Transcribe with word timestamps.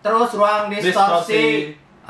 Terus 0.00 0.30
ruang 0.32 0.70
distorsi. 0.72 0.90
Distorsi. 0.90 1.44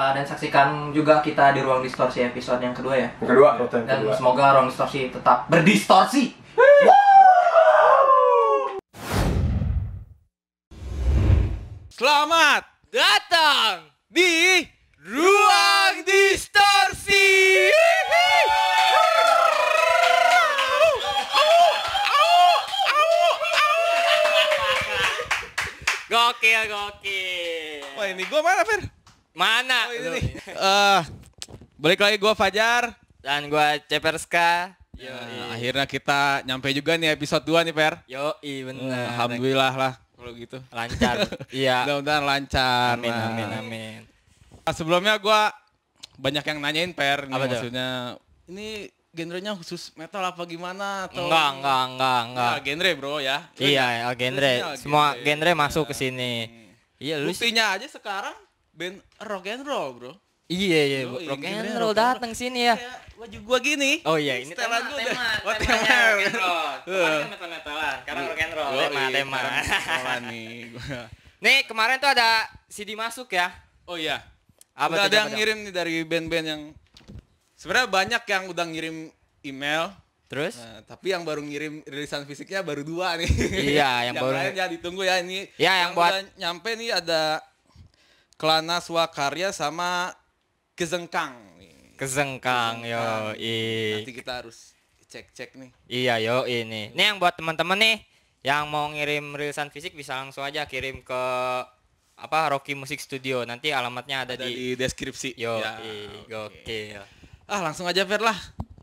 Uh, 0.00 0.16
dan 0.16 0.24
saksikan 0.24 0.94
juga 0.96 1.20
kita 1.20 1.52
di 1.52 1.60
ruang 1.60 1.84
distorsi 1.84 2.24
episode 2.24 2.62
yang 2.62 2.72
kedua 2.72 2.96
ya. 2.96 3.08
Yang 3.20 3.28
kedua, 3.36 3.48
Dan 3.84 3.98
kedua. 4.00 4.14
semoga 4.16 4.44
ruang 4.56 4.68
distorsi 4.72 5.12
tetap 5.12 5.44
berdistorsi. 5.52 6.32
Selamat 11.90 12.64
datang 12.88 13.92
di 14.08 14.64
Ruang 15.04 16.00
Distorsi. 16.00 17.28
Gokil, 26.10 26.62
gokil. 26.66 27.86
Wah 27.94 28.06
ini 28.10 28.26
gua 28.26 28.42
mana 28.42 28.66
Fer? 28.66 28.82
Mana? 29.30 29.78
Oh 29.86 29.94
ini 29.94 30.08
nih. 30.18 30.24
Eh, 30.58 31.00
balik 31.78 32.02
lagi 32.02 32.18
gua 32.18 32.34
Fajar. 32.34 32.98
Dan 33.22 33.46
gua 33.46 33.78
Ceperska. 33.78 34.74
Yo, 34.98 35.14
Nah, 35.14 35.54
akhirnya 35.54 35.86
kita 35.86 36.42
nyampe 36.42 36.74
juga 36.74 36.98
nih 36.98 37.14
episode 37.14 37.46
2 37.46 37.62
nih 37.62 37.74
Fer. 37.78 37.94
Yo, 38.10 38.34
i 38.42 38.66
bener. 38.66 39.06
Alhamdulillah 39.14 39.72
lah 39.78 39.92
kalau 40.18 40.34
gitu. 40.34 40.58
Lancar. 40.74 41.30
iya. 41.54 41.86
Mudah-mudahan 41.86 42.24
lancar. 42.26 42.98
Amin, 42.98 43.14
Nah, 43.14 43.26
amin, 43.30 43.48
amin. 43.62 44.00
Nah, 44.66 44.74
sebelumnya 44.74 45.14
gua 45.22 45.54
banyak 46.18 46.42
yang 46.42 46.58
nanyain 46.58 46.90
Per, 46.90 47.30
Apa 47.30 47.46
maksudnya 47.46 48.18
ini 48.50 48.90
genrenya 49.10 49.58
khusus 49.58 49.90
metal 49.98 50.22
apa 50.22 50.42
gimana 50.46 51.10
atau 51.10 51.26
Enggak, 51.26 51.48
enggak, 51.58 51.82
enggak, 51.90 52.20
enggak. 52.30 52.54
Ya, 52.54 52.62
genre 52.62 52.90
bro 52.94 53.14
ya. 53.18 53.38
Iya, 53.58 53.86
ya, 53.90 54.08
genre. 54.14 54.54
Semua 54.78 55.04
genre. 55.18 55.26
genre 55.26 55.52
masuk 55.58 55.84
ke 55.90 55.94
sini. 55.98 56.46
Iya, 57.02 57.18
lu. 57.18 57.34
Buktinya 57.34 57.74
aja 57.74 57.86
sekarang 57.90 58.36
band 58.70 59.02
rock 59.26 59.46
and 59.50 59.62
roll 59.66 59.90
bro. 59.98 60.12
Iya, 60.50 60.80
iya, 60.82 61.00
Yoi, 61.06 61.30
rock 61.30 61.46
and 61.46 61.78
roll 61.78 61.94
datang 61.94 62.34
sini 62.34 62.66
ya. 62.66 62.74
Baju 63.14 63.38
gua 63.46 63.58
gini. 63.62 64.02
Oh 64.02 64.18
iya, 64.18 64.42
ini 64.42 64.50
tema, 64.54 64.82
gua 64.82 64.98
tema. 64.98 65.26
Oh, 65.46 65.54
tema. 65.54 65.74
rock 65.78 66.22
and 66.26 66.36
roll. 66.38 66.74
Kemarin 66.86 67.18
kan 67.22 67.28
metal-metalan, 67.30 67.96
sekarang 68.02 68.22
rock 68.26 68.42
and 68.42 68.52
roll, 68.54 68.72
tema, 68.74 69.02
tema. 69.14 69.40
nih. 70.26 70.54
Nih, 71.40 71.58
kemarin 71.70 71.96
tuh 72.02 72.10
ada 72.10 72.50
CD 72.66 72.98
masuk 72.98 73.30
ya. 73.30 73.54
Oh 73.86 73.94
iya. 73.94 74.22
Apa 74.74 75.06
ada 75.06 75.26
yang 75.26 75.30
ngirim 75.34 75.58
nih 75.66 75.74
dari 75.74 75.94
band-band 76.02 76.46
yang 76.46 76.62
sebenarnya 77.60 77.88
banyak 77.88 78.22
yang 78.24 78.42
udah 78.48 78.64
ngirim 78.64 78.96
email. 79.42 79.92
Terus? 80.26 80.56
Nah, 80.56 80.80
tapi 80.86 81.10
yang 81.10 81.20
baru 81.20 81.42
ngirim 81.42 81.82
rilisan 81.84 82.22
fisiknya 82.22 82.62
baru 82.62 82.80
dua 82.80 83.18
nih. 83.18 83.26
Iya, 83.74 84.08
yang 84.08 84.14
baru- 84.22 84.32
lain 84.32 84.54
ya 84.54 84.66
ditunggu 84.66 85.02
ya 85.02 85.20
ini. 85.20 85.44
Ya, 85.58 85.84
yang 85.84 85.92
buat- 85.92 86.08
udah 86.08 86.22
nyampe 86.38 86.70
nih 86.72 86.96
ada 86.96 87.42
Kelana 88.34 88.78
Swakarya 88.78 89.50
sama 89.50 90.14
Kezengkang 90.72 91.34
nih. 91.58 91.98
Kesengkang, 91.98 92.80
yo, 92.80 93.02
Nanti 93.36 94.12
kita 94.14 94.40
harus 94.40 94.72
cek-cek 95.04 95.52
nih. 95.52 95.70
Iya 95.84 96.14
yo 96.22 96.36
ini. 96.46 96.94
Ini 96.94 97.02
yang 97.04 97.18
buat 97.18 97.34
teman-teman 97.34 97.76
nih 97.76 97.96
yang 98.40 98.64
mau 98.64 98.88
ngirim 98.88 99.34
rilisan 99.34 99.68
fisik 99.68 99.92
bisa 99.92 100.16
langsung 100.16 100.40
aja 100.40 100.64
kirim 100.64 101.02
ke 101.02 101.22
apa 102.16 102.38
Rocky 102.48 102.72
Music 102.72 103.02
Studio. 103.02 103.42
Nanti 103.42 103.74
alamatnya 103.74 104.24
ada, 104.24 104.38
Ada 104.38 104.46
di, 104.46 104.54
di 104.54 104.66
deskripsi. 104.72 105.34
yo 105.34 105.58
Ya, 105.58 105.76
i, 105.82 106.06
oke. 106.24 106.30
gokil. 106.30 107.02
Ah, 107.50 107.60
langsung 107.60 107.84
aja 107.84 108.00
Fer 108.06 108.22
lah. 108.22 108.36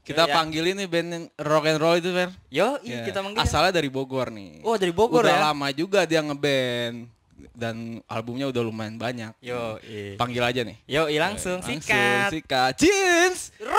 Kita 0.03 0.23
Iya, 0.23 0.27
iya. 0.27 0.33
panggilin 0.35 0.75
nih 0.75 0.85
band 0.85 1.07
yang 1.09 1.23
rock 1.37 1.63
and 1.65 1.77
roll 1.79 1.95
itu 1.95 2.09
Fer. 2.11 2.29
Yo 2.47 2.77
Ya, 2.81 3.03
kita 3.03 3.19
manggil. 3.19 3.39
Asalnya 3.39 3.71
dari 3.71 3.87
Bogor 3.87 4.27
nih. 4.27 4.59
Oh 4.61 4.75
dari 4.75 4.91
Bogor 4.91 5.23
udah 5.23 5.33
ya. 5.33 5.41
lama 5.51 5.67
juga 5.71 6.03
dia 6.03 6.19
ngeband 6.19 7.07
dan 7.51 7.99
albumnya 8.05 8.45
udah 8.45 8.61
lumayan 8.61 8.95
banyak. 8.95 9.31
Yo 9.39 9.79
i. 9.81 10.13
Panggil 10.15 10.43
aja 10.43 10.61
nih. 10.63 10.75
Yo 10.83 11.07
i 11.07 11.15
langsung, 11.15 11.59
sikat. 11.59 12.29
sikat. 12.29 12.71
Jeans. 12.75 13.49
Silakan, 13.57 13.73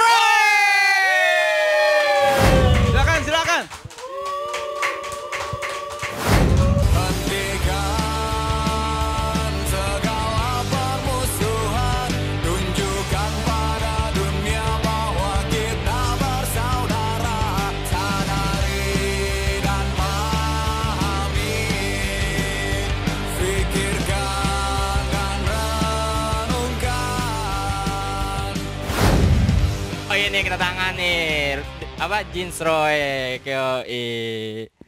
Ini 30.38 30.46
kedatangan 30.46 30.94
nih 30.94 31.58
apa 31.98 32.22
Jeans 32.30 32.62
Roy. 32.62 33.42
Yo 33.42 33.82
i. 33.90 34.02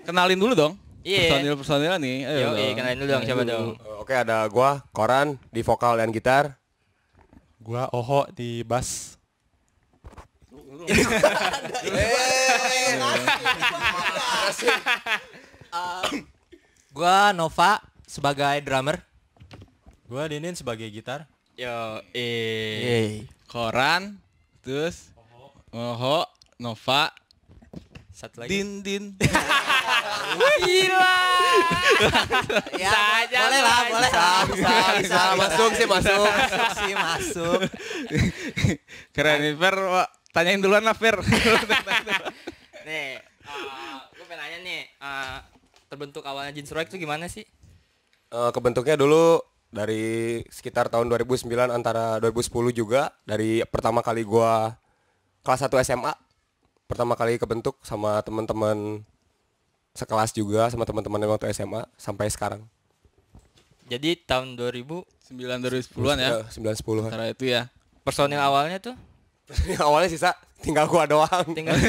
Kenalin 0.06 0.38
dulu 0.38 0.54
dong. 0.54 0.78
Iya. 1.02 1.26
Personil-personilnya 1.26 1.98
nih. 1.98 2.22
Ayo 2.22 2.38
Yo 2.38 2.50
i, 2.54 2.70
dong. 2.70 2.74
kenalin 2.78 2.98
dulu 3.02 3.08
dong 3.10 3.24
siapa 3.26 3.42
dong. 3.42 3.74
Oke 3.98 4.14
ada 4.14 4.46
gua 4.46 4.78
Koran 4.94 5.42
di 5.50 5.66
vokal 5.66 5.98
dan 5.98 6.14
gitar. 6.14 6.54
Gua 7.58 7.90
Oho 7.90 8.30
di 8.30 8.62
bass. 8.62 9.18
Gua 16.94 17.34
Nova 17.34 17.82
sebagai 18.06 18.54
drummer. 18.62 19.02
Gua 20.06 20.30
Dinin 20.30 20.54
sebagai 20.54 20.86
gitar. 20.94 21.26
Yo 21.58 21.98
i. 22.14 23.26
Koran, 23.50 24.14
terus 24.62 25.10
Oho, 25.70 26.26
Nova, 26.58 27.14
Satu 28.10 28.42
lagi. 28.42 28.50
Din 28.50 28.82
Din. 28.82 29.04
Gila. 30.66 31.14
Ya, 32.74 32.90
Saja 32.90 33.38
boleh 33.46 33.60
lah, 33.62 33.80
boleh 33.86 34.10
lah, 34.10 34.40
bisa, 34.50 34.74
bisa, 34.98 35.20
Masuk 35.38 35.70
sih, 35.78 35.86
masuk. 35.86 36.26
masuk 36.26 36.68
sih, 36.74 36.94
masuk. 36.98 37.60
Keren 39.14 39.38
nih 39.46 39.54
Fer. 39.54 39.76
Tanyain 40.34 40.58
duluan 40.58 40.82
lah 40.82 40.94
Fer. 40.98 41.22
Nih, 42.86 43.22
gue 44.14 44.24
pengen 44.26 44.38
nanya 44.42 44.58
nih, 44.66 44.82
eh, 44.90 45.38
terbentuk 45.86 46.26
awalnya 46.26 46.50
Jeans 46.50 46.70
Roy 46.74 46.82
itu 46.82 46.98
gimana 46.98 47.30
sih? 47.30 47.46
Eh, 48.30 48.50
kebentuknya 48.50 48.98
dulu 48.98 49.38
dari 49.70 50.42
sekitar 50.50 50.90
tahun 50.90 51.06
2009 51.06 51.46
antara 51.70 52.18
2010 52.18 52.74
juga 52.74 53.14
dari 53.22 53.62
pertama 53.70 54.02
kali 54.02 54.26
gua 54.26 54.74
kelas 55.44 55.60
1 55.66 55.72
SMA. 55.86 56.12
Pertama 56.90 57.14
kali 57.14 57.38
kebentuk 57.38 57.78
sama 57.86 58.18
teman-teman 58.26 59.04
sekelas 59.94 60.30
juga 60.34 60.70
sama 60.70 60.86
teman-teman 60.86 61.22
yang 61.22 61.30
waktu 61.34 61.50
SMA 61.54 61.86
sampai 61.94 62.26
sekarang. 62.30 62.62
Jadi 63.90 64.14
tahun 64.22 64.54
2000 64.54 65.02
9 65.30 65.62
2010-an 65.62 66.18
ya. 66.18 66.30
Eh, 66.42 66.46
9 66.58 66.74
10 66.74 67.06
Antara 67.06 67.30
itu 67.30 67.46
ya. 67.46 67.70
personil 68.02 68.42
awalnya 68.42 68.78
tuh 68.82 68.96
Awalnya 69.86 70.10
sisa 70.10 70.30
tinggal 70.62 70.86
gua 70.90 71.06
doang. 71.06 71.46
tinggal 71.54 71.74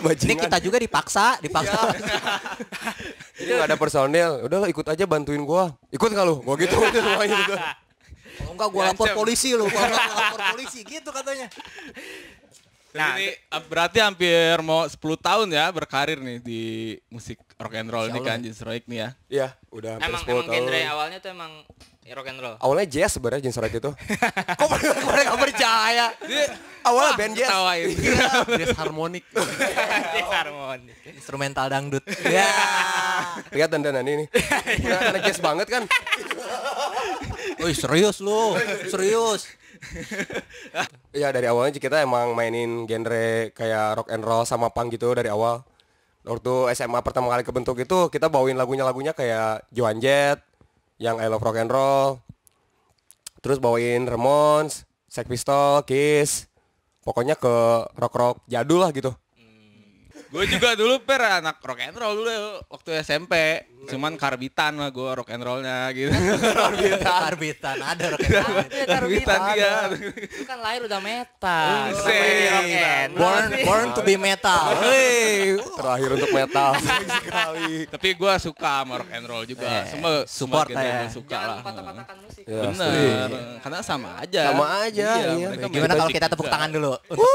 Ini 0.00 0.38
kita 0.38 0.62
juga 0.62 0.78
dipaksa, 0.78 1.42
dipaksa. 1.42 1.74
Jadi 3.40 3.50
nggak 3.50 3.68
ada 3.74 3.76
personil. 3.76 4.46
Udah 4.46 4.62
ikut 4.70 4.86
aja 4.86 5.04
bantuin 5.10 5.42
gua. 5.42 5.74
Ikut 5.90 6.06
nggak 6.06 6.24
lu? 6.24 6.38
Gua 6.46 6.54
gitu 6.54 6.70
semuanya 6.78 7.34
gitu. 7.34 7.54
Kalau 8.40 8.52
enggak 8.56 8.70
gua 8.72 8.82
lapor 8.90 9.08
polisi 9.12 9.52
lu, 9.52 9.68
kalau 9.68 9.92
gua 9.92 10.08
lapor 10.08 10.42
polisi 10.56 10.80
gitu 10.82 11.10
katanya. 11.12 11.46
Nah, 12.90 13.14
ini 13.22 13.30
uh, 13.54 13.62
berarti 13.70 14.02
hampir 14.02 14.58
mau 14.66 14.82
10 14.82 14.98
tahun 14.98 15.46
ya 15.54 15.70
berkarir 15.70 16.18
nih 16.18 16.38
di 16.42 16.62
musik 17.06 17.38
rock 17.54 17.78
and 17.78 17.86
roll 17.86 18.10
ini 18.10 18.18
kan 18.18 18.42
Jeans 18.42 18.58
Roy 18.66 18.82
nih 18.82 18.98
ya. 18.98 19.08
Iya, 19.30 19.48
udah 19.70 19.90
hampir 19.98 20.10
emang 20.10 20.22
10 20.26 20.26
emang 20.26 20.46
tahun. 20.50 20.54
genre 20.58 20.80
awalnya 20.90 21.18
tuh 21.22 21.30
emang 21.30 21.52
rock 22.10 22.26
and 22.26 22.40
roll. 22.42 22.56
Awalnya 22.58 22.86
jazz 22.90 23.14
sebenarnya 23.14 23.46
Jeans 23.46 23.58
Rock 23.62 23.74
itu. 23.78 23.90
Kok 24.58 24.66
pada 25.06 25.20
nggak 25.22 25.38
percaya? 25.38 26.06
Awalnya 26.82 27.12
band 27.14 27.34
jazz. 27.38 27.46
Ketawain. 27.46 27.88
Jazz 28.58 28.74
harmonik. 28.74 29.24
Disharmoni. 30.16 30.92
Instrumental 31.14 31.66
dangdut. 31.70 32.02
Ya. 32.26 32.50
Lihat 33.54 33.70
dandanan 33.70 34.02
ini. 34.02 34.26
Anak 34.90 35.22
jazz 35.28 35.38
banget 35.38 35.70
kan? 35.70 35.82
Wih, 37.60 37.76
serius 37.76 38.24
lu. 38.24 38.56
Serius. 38.92 39.44
Iya 41.16 41.32
dari 41.32 41.48
awalnya 41.48 41.76
kita 41.80 42.04
emang 42.04 42.36
mainin 42.36 42.84
genre 42.84 43.52
kayak 43.52 43.86
rock 44.00 44.08
and 44.12 44.24
roll 44.24 44.44
sama 44.48 44.72
punk 44.72 44.96
gitu 44.96 45.12
dari 45.12 45.28
awal. 45.28 45.64
Waktu 46.24 46.72
SMA 46.76 47.00
pertama 47.00 47.32
kali 47.32 47.44
kebentuk 47.44 47.80
itu 47.80 48.12
kita 48.12 48.28
bawain 48.28 48.56
lagunya-lagunya 48.56 49.16
kayak 49.16 49.64
Joan 49.72 50.00
Jett, 50.04 50.40
yang 51.00 51.16
I 51.16 51.32
Love 51.32 51.40
Rock 51.40 51.56
and 51.60 51.72
Roll. 51.72 52.20
Terus 53.40 53.56
bawain 53.56 54.04
Ramones, 54.04 54.84
Sex 55.08 55.24
Pistols, 55.24 55.88
Kiss, 55.88 56.44
pokoknya 57.00 57.40
ke 57.40 57.88
rock 57.96 58.14
rock 58.16 58.36
jadul 58.48 58.84
lah 58.84 58.92
gitu 58.92 59.16
Gue 60.30 60.46
juga 60.46 60.78
dulu 60.78 61.02
per 61.02 61.42
anak 61.42 61.58
rock 61.58 61.82
and 61.82 61.96
roll 61.98 62.14
dulu 62.14 62.30
waktu 62.70 63.02
SMP. 63.02 63.34
Cuman 63.80 64.14
karbitan 64.14 64.78
lah 64.78 64.94
gue 64.94 65.10
rock 65.10 65.26
and 65.34 65.42
rollnya 65.42 65.90
gitu. 65.90 66.14
Karbitan 67.02 67.82
ada 67.82 68.14
rock 68.14 68.22
and 68.22 68.38
roll. 68.38 68.62
karbitan 68.86 69.38
dia. 69.50 69.74
Itu 69.90 70.44
kan 70.46 70.58
lahir 70.62 70.86
udah 70.86 71.00
metal. 71.02 71.66
Born 73.18 73.44
born 73.66 73.86
to 73.98 74.02
be 74.06 74.14
metal. 74.14 74.78
Terakhir 75.74 76.10
untuk 76.14 76.30
metal 76.30 76.70
sekali 76.78 77.88
Tapi 77.90 78.08
gue 78.14 78.32
suka 78.38 78.72
sama 78.86 78.94
rock 79.02 79.10
and 79.10 79.26
roll 79.26 79.42
juga. 79.42 79.66
Eh, 79.66 79.84
Semua 79.90 80.12
support 80.30 80.68
semua 80.70 80.86
ya. 80.86 81.10
suka 81.10 81.34
Jangan 81.34 81.48
lah. 81.50 81.62
patah-patahkan 81.66 82.16
musik. 82.22 82.44
Ya, 82.46 82.62
Bener. 82.70 83.28
Karena 83.66 83.78
sama 83.82 84.10
aja. 84.22 84.42
Sama 84.54 84.66
aja, 84.86 85.08
iya. 85.34 85.48
main 85.50 85.72
Gimana 85.74 85.92
kalau 85.98 86.12
kita 86.14 86.26
tepuk 86.30 86.46
tangan 86.46 86.70
dulu 86.70 86.94
untuk 87.10 87.26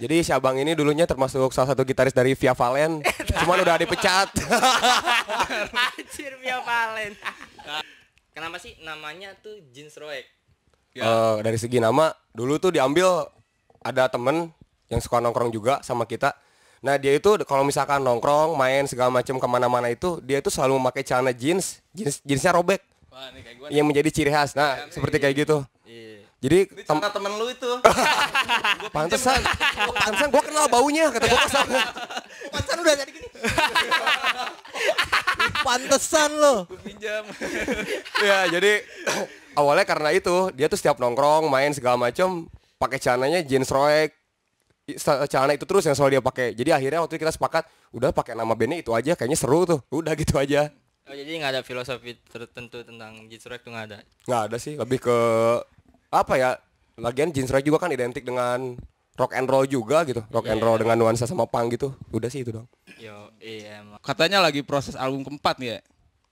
jadi 0.00 0.16
si 0.20 0.30
abang 0.32 0.56
ini 0.56 0.72
dulunya 0.72 1.04
termasuk 1.04 1.52
salah 1.52 1.72
satu 1.72 1.84
gitaris 1.84 2.12
dari 2.12 2.32
Via 2.32 2.52
Valen 2.52 3.04
cuman 3.40 3.56
udah 3.60 3.76
dipecat 3.76 4.28
Anjir 5.70 6.32
Via 6.40 6.58
Valen. 6.60 7.12
Kenapa 8.30 8.56
sih 8.56 8.78
namanya 8.80 9.36
tuh 9.36 9.60
Jeans 9.70 9.92
Roek? 9.98 10.24
Ya. 10.90 11.02
Eh, 11.04 11.36
dari 11.44 11.54
segi 11.54 11.78
nama 11.78 12.10
dulu 12.32 12.58
tuh 12.58 12.74
diambil 12.74 13.28
ada 13.78 14.10
temen 14.10 14.50
yang 14.90 14.98
suka 14.98 15.22
nongkrong 15.22 15.54
juga 15.54 15.78
sama 15.86 16.02
kita 16.02 16.34
nah 16.80 16.96
dia 16.96 17.12
itu 17.12 17.36
kalau 17.44 17.60
misalkan 17.60 18.00
nongkrong 18.00 18.56
main 18.56 18.88
segala 18.88 19.12
macam 19.12 19.36
ke 19.36 19.46
mana-mana 19.46 19.92
itu 19.92 20.16
dia 20.24 20.40
itu 20.40 20.48
selalu 20.48 20.80
memakai 20.80 21.04
celana 21.04 21.28
jeans 21.30 21.84
jeans 21.92 22.24
jeansnya 22.24 22.56
robek 22.56 22.80
Wah, 23.12 23.28
nih 23.30 23.44
kayak 23.44 23.56
gue. 23.60 23.68
yang 23.68 23.84
menjadi 23.84 24.08
ciri 24.08 24.32
khas 24.32 24.56
nah 24.56 24.80
seperti 24.88 25.20
kayak 25.20 25.44
gitu 25.44 25.60
Iya. 25.60 25.79
Jadi 26.40 26.64
tem- 26.72 27.04
temen 27.04 27.32
lu 27.36 27.46
itu. 27.48 27.70
pantesan 28.96 29.40
pantesan 29.94 30.28
gua 30.28 30.40
kenal 30.40 30.66
baunya 30.66 31.08
kata 31.08 31.24
gua 31.28 31.38
ke 31.38 31.50
sana 31.50 31.80
Pantesan 32.52 32.76
udah 32.80 32.94
jadi 32.96 33.10
gini. 33.12 33.28
Pantesan 35.60 36.30
lo. 36.34 36.54
Pinjam. 36.80 37.24
ya 38.20 38.48
jadi 38.48 38.80
awalnya 39.60 39.84
karena 39.84 40.10
itu 40.10 40.48
dia 40.52 40.66
tuh 40.66 40.76
setiap 40.76 40.96
nongkrong 40.96 41.46
main 41.46 41.70
segala 41.70 42.00
macam 42.00 42.48
pakai 42.80 42.96
celananya 42.96 43.44
jeans 43.44 43.68
roek 43.68 44.16
celana 45.28 45.54
itu 45.54 45.62
terus 45.62 45.84
yang 45.84 45.94
selalu 45.94 46.18
dia 46.18 46.22
pakai 46.24 46.50
jadi 46.50 46.74
akhirnya 46.74 46.98
waktu 46.98 47.14
itu 47.14 47.22
kita 47.22 47.30
sepakat 47.30 47.62
udah 47.92 48.10
pakai 48.10 48.34
nama 48.34 48.56
bandnya 48.56 48.80
itu 48.80 48.90
aja 48.90 49.14
kayaknya 49.14 49.38
seru 49.38 49.62
tuh 49.62 49.78
udah 49.92 50.16
gitu 50.16 50.34
aja 50.34 50.72
Oh 51.06 51.14
jadi 51.14 51.42
nggak 51.42 51.52
ada 51.58 51.62
filosofi 51.66 52.14
tertentu 52.22 52.86
tentang 52.86 53.26
Jeans 53.26 53.42
Roek 53.42 53.66
tuh 53.66 53.74
nggak 53.74 53.86
ada. 53.90 53.98
nggak 54.30 54.42
ada 54.46 54.56
sih 54.62 54.78
lebih 54.78 55.02
ke 55.02 55.18
apa 56.10 56.34
ya 56.34 56.50
lagian 56.98 57.30
jeans 57.30 57.48
roek 57.48 57.62
juga 57.62 57.78
kan 57.78 57.90
identik 57.90 58.26
dengan 58.26 58.74
rock 59.14 59.32
and 59.32 59.46
roll 59.46 59.64
juga 59.64 60.02
gitu 60.02 60.20
rock 60.28 60.50
and 60.50 60.58
roll 60.58 60.74
dengan 60.74 60.98
nuansa 60.98 61.24
sama 61.24 61.46
punk 61.46 61.78
gitu 61.78 61.94
udah 62.10 62.26
sih 62.26 62.42
itu 62.42 62.50
dong 62.50 62.66
Yo 63.00 63.32
iya 63.40 63.80
emang. 63.80 63.96
Katanya 64.04 64.44
lagi 64.44 64.60
proses 64.60 64.92
album 64.92 65.24
keempat 65.24 65.56
nih 65.56 65.68
ya. 65.72 65.80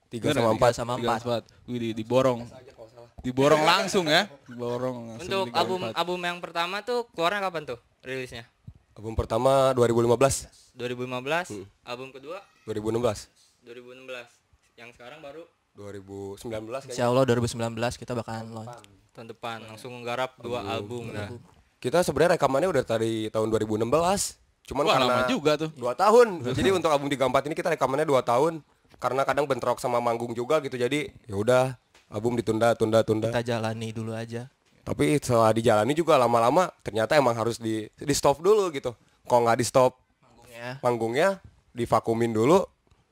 tiga 0.09 0.29
sama 0.37 0.53
empat 0.53 0.77
sama 0.77 1.01
empat. 1.01 1.45
Wih, 1.65 1.81
di- 1.81 1.95
diborong. 1.97 2.45
Diborong 3.25 3.61
langsung 3.65 4.05
ya. 4.05 4.29
Diborong 4.45 5.17
langsung. 5.17 5.25
Untuk 5.25 5.45
album 5.57 5.79
empat. 5.81 5.97
album 5.97 6.19
yang 6.21 6.37
pertama 6.37 6.85
tuh 6.85 7.09
keluarnya 7.17 7.41
kapan 7.49 7.63
tuh 7.65 7.79
rilisnya? 8.05 8.45
album 8.93 9.15
pertama 9.17 9.71
2015 9.73 10.77
2015. 10.77 11.65
Album 11.87 12.07
kedua 12.13 12.37
2016 12.69 13.65
2016. 13.65 14.77
Yang 14.77 14.89
sekarang 14.93 15.19
baru 15.25 15.43
2019 15.73 16.37
kayaknya 16.45 16.93
Insya 16.93 17.05
Allah 17.09 17.23
2019 17.25 17.97
kita 17.97 18.13
bakalan 18.13 18.47
launch. 18.53 18.85
Tahun 19.19 19.35
depan 19.35 19.57
langsung 19.67 19.91
menggarap 19.99 20.39
dua 20.39 20.63
album 20.63 21.11
dah. 21.11 21.27
Kita 21.83 21.99
sebenarnya 22.07 22.39
rekamannya 22.39 22.71
udah 22.71 22.83
dari 22.87 23.27
tahun 23.27 23.51
2016. 23.51 23.83
Cuman 24.63 24.83
Wah, 24.87 24.95
karena 24.95 25.11
lama 25.11 25.23
juga 25.27 25.51
tuh. 25.59 25.69
Dua 25.75 25.91
tahun. 25.91 26.39
jadi 26.55 26.71
untuk 26.71 26.87
album 26.87 27.11
34 27.11 27.51
ini 27.51 27.55
kita 27.59 27.75
rekamannya 27.75 28.07
dua 28.07 28.23
tahun. 28.23 28.63
Karena 28.95 29.27
kadang 29.27 29.43
bentrok 29.43 29.83
sama 29.83 29.99
manggung 29.99 30.31
juga 30.31 30.63
gitu. 30.63 30.79
Jadi 30.79 31.11
ya 31.27 31.35
udah 31.35 31.63
album 32.07 32.39
ditunda, 32.39 32.71
tunda, 32.79 33.03
tunda. 33.03 33.27
Kita 33.35 33.43
jalani 33.43 33.91
dulu 33.91 34.15
aja. 34.15 34.47
Tapi 34.87 35.19
setelah 35.19 35.51
dijalani 35.51 35.91
juga 35.91 36.15
lama-lama 36.15 36.71
ternyata 36.79 37.19
emang 37.19 37.35
harus 37.35 37.59
di 37.59 37.91
di 37.91 38.15
stop 38.15 38.39
dulu 38.39 38.71
gitu. 38.71 38.95
Kalau 39.27 39.43
nggak 39.43 39.59
di 39.59 39.65
stop 39.67 39.99
Manggungnya. 40.23 40.69
manggungnya, 40.79 41.29
divakumin 41.75 42.31
dulu. 42.31 42.63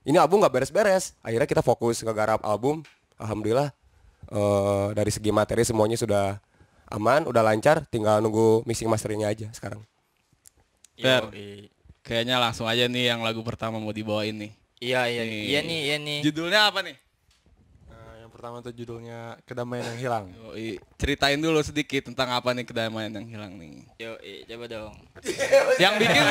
Ini 0.08 0.24
album 0.24 0.40
nggak 0.40 0.56
beres-beres. 0.56 1.20
Akhirnya 1.20 1.48
kita 1.52 1.60
fokus 1.60 2.00
ke 2.00 2.12
garap 2.16 2.40
album. 2.48 2.80
Alhamdulillah 3.20 3.76
eh, 4.32 4.88
dari 4.96 5.12
segi 5.12 5.32
materi 5.32 5.64
semuanya 5.64 5.98
sudah 6.00 6.40
aman, 6.92 7.28
udah 7.28 7.44
lancar. 7.44 7.84
Tinggal 7.88 8.20
nunggu 8.24 8.64
mixing 8.68 8.88
masteringnya 8.88 9.32
aja 9.32 9.48
sekarang. 9.56 9.84
Yoi. 10.98 11.70
Kayaknya 12.02 12.40
langsung 12.40 12.66
aja 12.66 12.88
nih 12.88 13.12
yang 13.12 13.22
lagu 13.22 13.44
pertama 13.44 13.78
mau 13.84 13.92
dibawain 13.92 14.34
nih. 14.34 14.52
Iya 14.78 15.02
iya 15.10 15.24
Nih. 15.26 15.42
iya 15.50 15.60
nih 15.66 15.80
iya 15.84 15.98
nih. 15.98 16.20
Judulnya 16.24 16.70
apa 16.72 16.80
nih? 16.86 16.96
Pertama 18.38 18.62
tuh 18.62 18.70
judulnya 18.70 19.34
Kedamaian 19.50 19.82
yang 19.82 19.98
Hilang. 19.98 20.26
Yoi. 20.30 20.78
Ceritain 21.02 21.42
dulu 21.42 21.58
sedikit 21.66 22.06
tentang 22.06 22.38
apa 22.38 22.54
nih 22.54 22.70
kedamaian 22.70 23.10
yang 23.10 23.26
hilang 23.26 23.58
nih. 23.58 23.82
Yo 23.98 24.14
coba 24.46 24.66
dong. 24.70 24.94
yang 25.82 25.98
bikin 25.98 26.22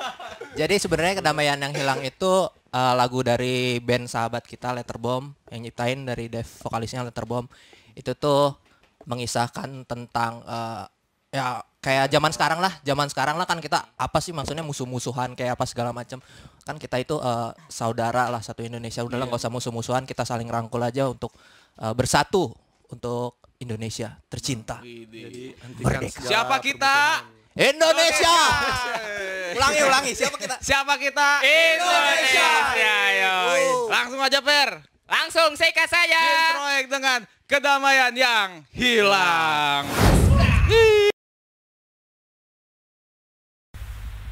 Jadi 0.64 0.74
sebenarnya 0.80 1.20
kedamaian 1.20 1.60
yang 1.60 1.76
hilang 1.76 2.00
itu 2.00 2.48
eh, 2.72 2.94
lagu 2.96 3.20
dari 3.20 3.76
band 3.84 4.08
sahabat 4.08 4.48
kita 4.48 4.72
Letterbomb 4.72 5.36
yang 5.52 5.60
nyiptain 5.60 6.08
dari 6.08 6.32
Dev 6.32 6.48
vokalisnya 6.64 7.04
Letterbomb. 7.04 7.52
Itu 7.92 8.16
tuh 8.16 8.56
mengisahkan 9.04 9.84
tentang 9.84 10.40
eh, 10.40 10.84
ya 11.36 11.60
kayak 11.86 12.10
zaman 12.10 12.34
sekarang 12.34 12.58
lah, 12.58 12.74
zaman 12.82 13.06
sekarang 13.06 13.38
lah 13.38 13.46
kan 13.46 13.62
kita 13.62 13.78
apa 13.94 14.18
sih 14.18 14.34
maksudnya 14.34 14.66
musuh-musuhan 14.66 15.38
kayak 15.38 15.54
apa 15.54 15.62
segala 15.70 15.94
macam. 15.94 16.18
Kan 16.66 16.82
kita 16.82 16.98
itu 16.98 17.14
eh, 17.22 17.50
saudara 17.70 18.26
lah 18.26 18.42
satu 18.42 18.66
Indonesia. 18.66 19.06
Udahlah 19.06 19.30
nggak 19.30 19.38
usah 19.38 19.54
musuh-musuhan, 19.54 20.02
kita 20.02 20.26
saling 20.26 20.50
rangkul 20.50 20.82
aja 20.82 21.06
untuk 21.06 21.30
eh, 21.78 21.94
bersatu 21.94 22.50
untuk 22.90 23.38
Indonesia 23.62 24.18
tercinta. 24.26 24.82
Jadi 24.82 25.54
Merdeka. 25.78 26.26
siapa 26.26 26.58
kita? 26.58 27.22
Indonesia. 27.56 28.36
ulangi 29.56 29.80
ulangi 29.86 30.12
siapa 30.12 30.36
kita? 30.36 30.56
Siapa 30.58 30.92
kita? 30.98 31.28
Indonesia. 31.40 32.50
Yoi. 33.14 33.64
Langsung 33.88 34.20
aja 34.20 34.42
Per. 34.42 34.70
Langsung 35.06 35.54
seka 35.54 35.86
saja. 35.86 36.18
Jeans 36.18 36.50
Proyek 36.58 36.86
dengan 36.90 37.20
kedamaian 37.46 38.12
yang 38.12 38.66
hilang. 38.74 39.86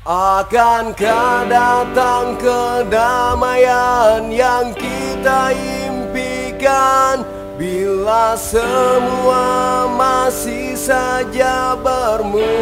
Akankah 0.04 1.48
datang 1.48 2.36
kedamaian 2.36 4.28
yang 4.28 4.76
kita 4.76 5.56
impikan. 5.56 7.24
Bila 7.56 8.36
semua 8.36 9.88
masih 9.88 10.76
saja 10.76 11.72
bermusuhan 11.80 12.52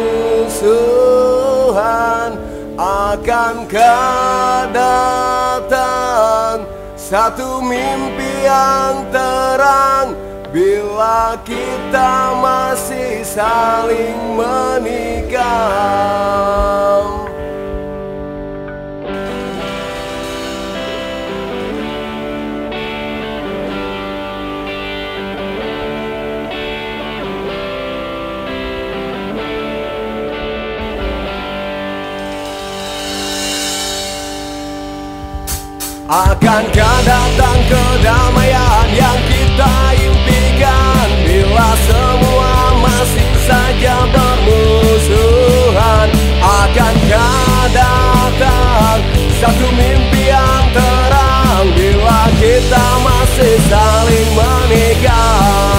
Akankah 2.79 4.71
datang 4.71 6.63
satu 6.95 7.59
mimpi 7.59 8.47
yang 8.47 9.03
terang. 9.11 10.15
Bila 10.47 11.35
kita 11.43 12.39
masih 12.39 13.19
saling 13.27 14.39
menikah 14.39 15.83
Akankah 36.13 36.97
datang 37.09 37.57
kedamaian 37.65 38.87
yang 38.93 39.17
kita 39.25 39.97
impikan. 39.97 41.09
Bila 41.25 41.69
semua 41.89 42.53
masih 42.85 43.33
saja 43.49 44.05
bermusuhan 44.13 46.13
Akankah 46.37 47.65
datang 47.73 49.01
satu 49.41 49.73
mimpi 49.73 50.29
yang 50.29 50.65
terang. 50.69 51.73
Bila 51.73 52.29
kita 52.37 52.85
masih 53.01 53.57
saling 53.65 54.29
menikam 54.37 55.72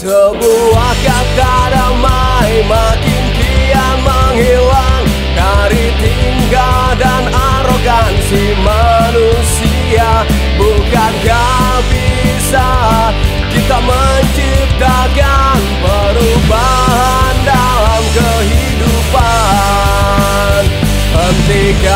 Sebuah 0.00 0.96
kata 1.04 1.76
damai 1.76 2.64
makin 2.64 3.24
kian 3.36 4.00
menghilang. 4.00 5.04
Dari 5.36 5.92
tingkah 6.00 6.96
dan 6.96 7.28
arogansi 7.28 8.56
manusia. 8.64 10.24
Bukankah 10.56 11.84
bisa 11.92 13.12
kita 13.52 13.76
menciptakan 13.76 15.60
perubahan 15.84 17.36
dalam 17.44 18.00
kehidupan. 18.16 19.20
Hentikan 21.12 21.92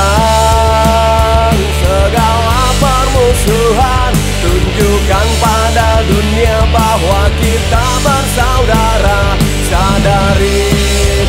segala 1.80 2.68
permusuhan. 2.84 4.12
Tunjukkan 4.44 5.26
pada 5.40 5.73
dunia 6.02 6.58
bahwa 6.74 7.30
kita 7.38 7.86
bersaudara 8.02 9.38
Sadari 9.70 10.72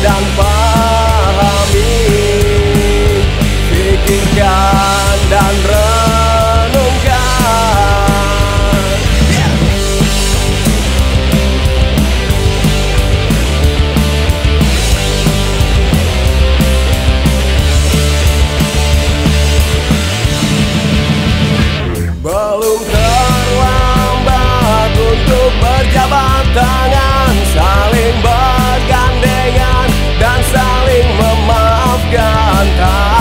dan 0.02 0.24
pahami 0.34 1.98
Pikirkan 3.70 5.16
dan 5.30 5.54
renungkan 5.62 5.85
他 32.64 33.15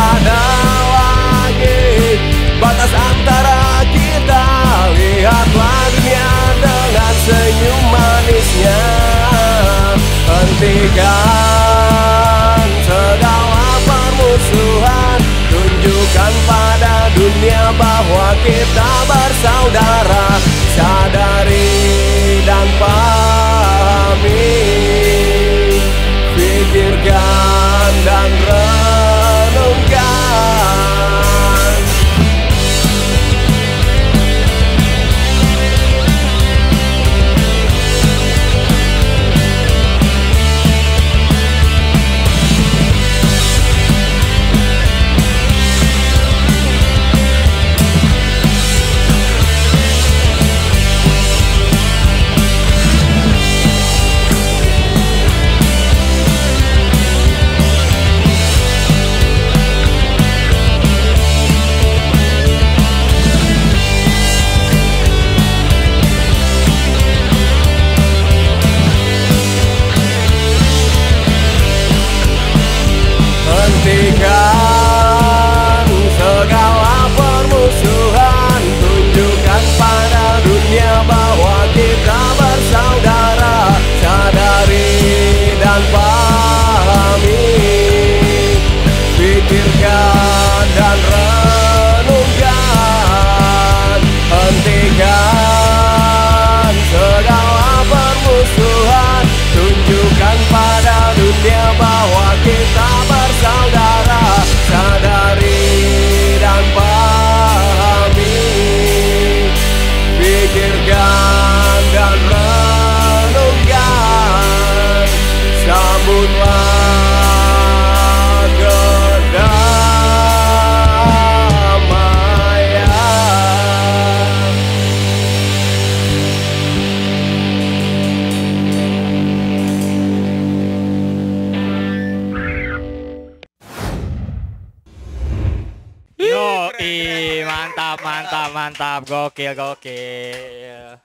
Yo, 136.76 137.48
mantap, 137.48 138.04
mantap, 138.04 138.50
mantap, 138.52 139.02
gokil, 139.08 139.56
gokil, 139.56 141.00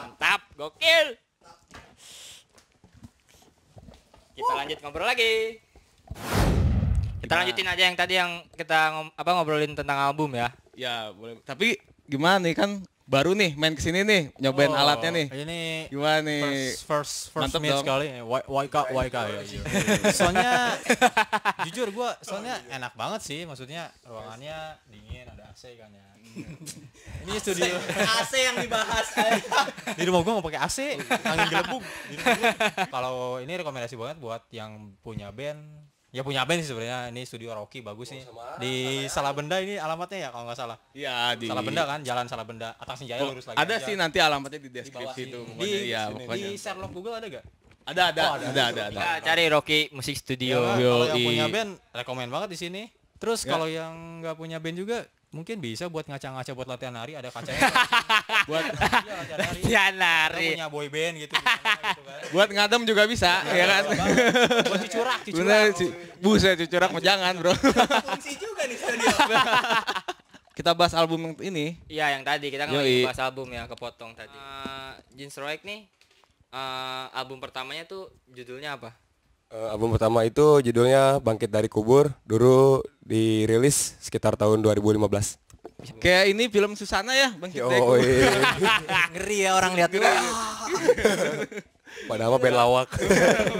mantap, 0.00 0.40
gokil. 0.56 1.06
Kita 4.32 4.52
lanjut 4.56 4.78
ngobrol 4.80 5.04
lagi. 5.04 5.60
Kita 7.20 7.32
lanjutin 7.36 7.68
aja 7.68 7.82
yang 7.84 7.96
tadi 7.96 8.14
yang 8.16 8.40
kita 8.56 8.96
ngom- 8.96 9.12
apa 9.12 9.30
ngobrolin 9.36 9.76
tentang 9.76 10.00
album 10.00 10.32
ya. 10.32 10.48
Ya 10.72 11.12
boleh. 11.12 11.36
Tapi 11.44 11.76
gimana 12.08 12.40
nih 12.40 12.56
kan 12.56 12.80
baru 13.10 13.34
nih 13.34 13.58
main 13.58 13.74
ke 13.74 13.82
sini 13.82 14.06
nih 14.06 14.30
nyobain 14.38 14.70
Oh, 14.70 14.78
alatnya 14.78 15.10
nih. 15.10 15.26
Ini 15.34 15.60
Gimana 15.90 16.22
nih? 16.22 16.42
first 16.70 16.86
first 16.86 17.14
first 17.34 17.42
Mantep 17.50 17.58
meet 17.58 17.74
dong. 17.74 17.82
sekali. 17.82 18.06
YK 18.46 18.76
YK 18.94 19.16
ya. 19.18 19.40
soalnya 20.18 20.50
jujur 21.66 21.90
gua 21.90 22.14
soalnya 22.22 22.62
enak 22.70 22.94
banget 22.94 23.20
sih 23.26 23.42
maksudnya 23.42 23.90
ruangannya 24.06 24.78
dingin 24.86 25.26
ada 25.26 25.50
AC 25.50 25.74
kan 25.74 25.90
ya. 25.90 26.06
Ini 27.26 27.34
studio 27.36 27.74
AC 27.90 28.32
yang 28.38 28.56
dibahas. 28.62 29.06
di 29.98 30.02
rumah 30.06 30.22
gua 30.22 30.32
nggak 30.38 30.46
pakai 30.46 30.60
AC, 30.62 30.78
angin 31.26 31.46
gelembung. 31.50 31.82
Kalau 32.86 33.42
ini 33.42 33.52
rekomendasi 33.58 33.98
banget 33.98 34.22
buat 34.22 34.46
yang 34.48 34.94
punya 35.02 35.34
band 35.34 35.89
Ya 36.10 36.20
punya 36.20 36.42
band 36.42 36.58
sih 36.58 36.66
sebenarnya 36.66 37.08
ini 37.08 37.22
studio 37.22 37.54
Rocky 37.54 37.80
bagus 37.80 38.10
nih 38.10 38.26
di 38.58 38.72
Salabenda 39.06 39.56
ini 39.56 39.78
alamatnya 39.78 40.26
ya 40.26 40.28
kalau 40.28 40.42
nggak 40.44 40.58
salah 40.58 40.74
Iya 40.90 41.38
di 41.38 41.46
Salabenda 41.46 41.86
kan 41.86 42.02
jalan 42.02 42.26
Salabenda 42.26 42.74
atas 42.74 42.98
Senjaya 42.98 43.22
Oh, 43.22 43.30
lurus 43.30 43.46
lagi 43.46 43.56
ada 43.56 43.74
aja. 43.74 43.86
sih 43.86 43.94
nanti 43.94 44.18
alamatnya 44.18 44.58
di 44.58 44.70
deskripsi 44.70 45.20
itu 45.24 45.38
di, 45.38 45.46
pokoknya. 45.46 45.78
Iya, 45.80 46.02
di 46.04 46.14
pokoknya. 46.18 46.48
Sherlock 46.56 46.90
Google 46.90 47.14
ada 47.14 47.26
gak? 47.28 47.44
Ada 47.86 48.02
ada 48.10 48.22
Oh, 48.22 48.34
ada 48.34 48.44
ada. 48.44 48.62
ada 48.66 48.82
ada. 48.84 48.90
Kita 48.90 49.10
cari 49.24 49.44
Rocky 49.46 49.80
Musik 49.90 50.14
Ya, 50.14 50.20
Studio. 50.20 50.56
kalau 50.66 51.06
yang 51.06 51.22
punya 51.22 51.46
band 51.46 51.70
rekomen 51.92 52.28
banget 52.28 52.48
di 52.50 52.58
sini. 52.58 52.82
Terus 53.16 53.40
Ya. 53.40 53.48
kalau 53.48 53.66
yang 53.66 53.92
nggak 54.18 54.34
punya 54.34 54.58
band 54.58 54.76
juga 54.76 54.98
mungkin 55.30 55.62
bisa 55.62 55.86
buat 55.86 56.10
ngaca-ngaca 56.10 56.50
buat 56.58 56.66
latihan 56.66 56.90
nari 56.90 57.14
ada 57.14 57.30
kacanya. 57.30 57.62
Buat 58.50 58.66
latihan 58.74 59.14
nari. 59.38 59.60
Ya 59.62 59.86
Kita 59.90 59.98
nari. 59.98 60.48
punya 60.58 60.66
boy 60.66 60.86
band 60.90 61.14
gitu, 61.22 61.34
gitu 61.38 62.02
kan. 62.02 62.22
buat 62.34 62.48
ngadem 62.50 62.82
juga 62.82 63.02
bisa 63.06 63.46
ya 63.46 63.64
kan. 63.70 63.82
Buat 64.66 64.80
cucurak, 64.90 65.20
cucurak. 65.22 65.70
Bener. 65.70 65.90
Buset 66.18 66.54
cucurak 66.66 66.90
mah 66.90 67.02
jangan, 67.02 67.32
Bro. 67.38 67.54
Fungsi 67.54 68.34
juga 68.42 68.66
nih 68.66 68.74
studio. 68.74 69.14
Kita 70.58 70.74
bahas 70.74 70.92
album 70.98 71.30
yang 71.30 71.34
ini. 71.54 71.66
Iya 71.88 72.18
yang 72.18 72.26
tadi 72.26 72.52
kita 72.52 72.68
nggak 72.68 72.82
lagi 72.84 73.00
bahas 73.06 73.22
album 73.22 73.48
ya 73.54 73.64
kepotong 73.64 74.12
tadi. 74.12 74.34
Eh, 74.34 74.92
Jeans 75.16 75.32
Roik 75.40 75.62
nih 75.64 75.88
eh, 76.52 77.04
album 77.16 77.40
pertamanya 77.40 77.86
tuh 77.86 78.10
judulnya 78.28 78.76
apa? 78.76 78.92
Eh, 79.50 79.66
album 79.66 79.90
pertama 79.90 80.22
itu 80.22 80.62
judulnya 80.62 81.18
Bangkit 81.18 81.50
dari 81.50 81.66
Kubur. 81.66 82.14
Dulu 82.22 82.86
dirilis 83.02 83.98
sekitar 83.98 84.38
tahun 84.38 84.62
2015. 84.62 85.42
Kayak 85.98 86.24
ini 86.30 86.46
film 86.46 86.78
Susana 86.78 87.10
ya, 87.12 87.34
Bang 87.34 87.50
Kita 87.50 87.66
Eko. 87.66 87.98
Yoi. 87.98 88.30
Ngeri 89.10 89.38
ya 89.42 89.58
orang 89.58 89.74
lihat. 89.74 89.90
Padahal 92.08 92.30
mah 92.30 92.38
band 92.38 92.54
lawak. 92.54 92.88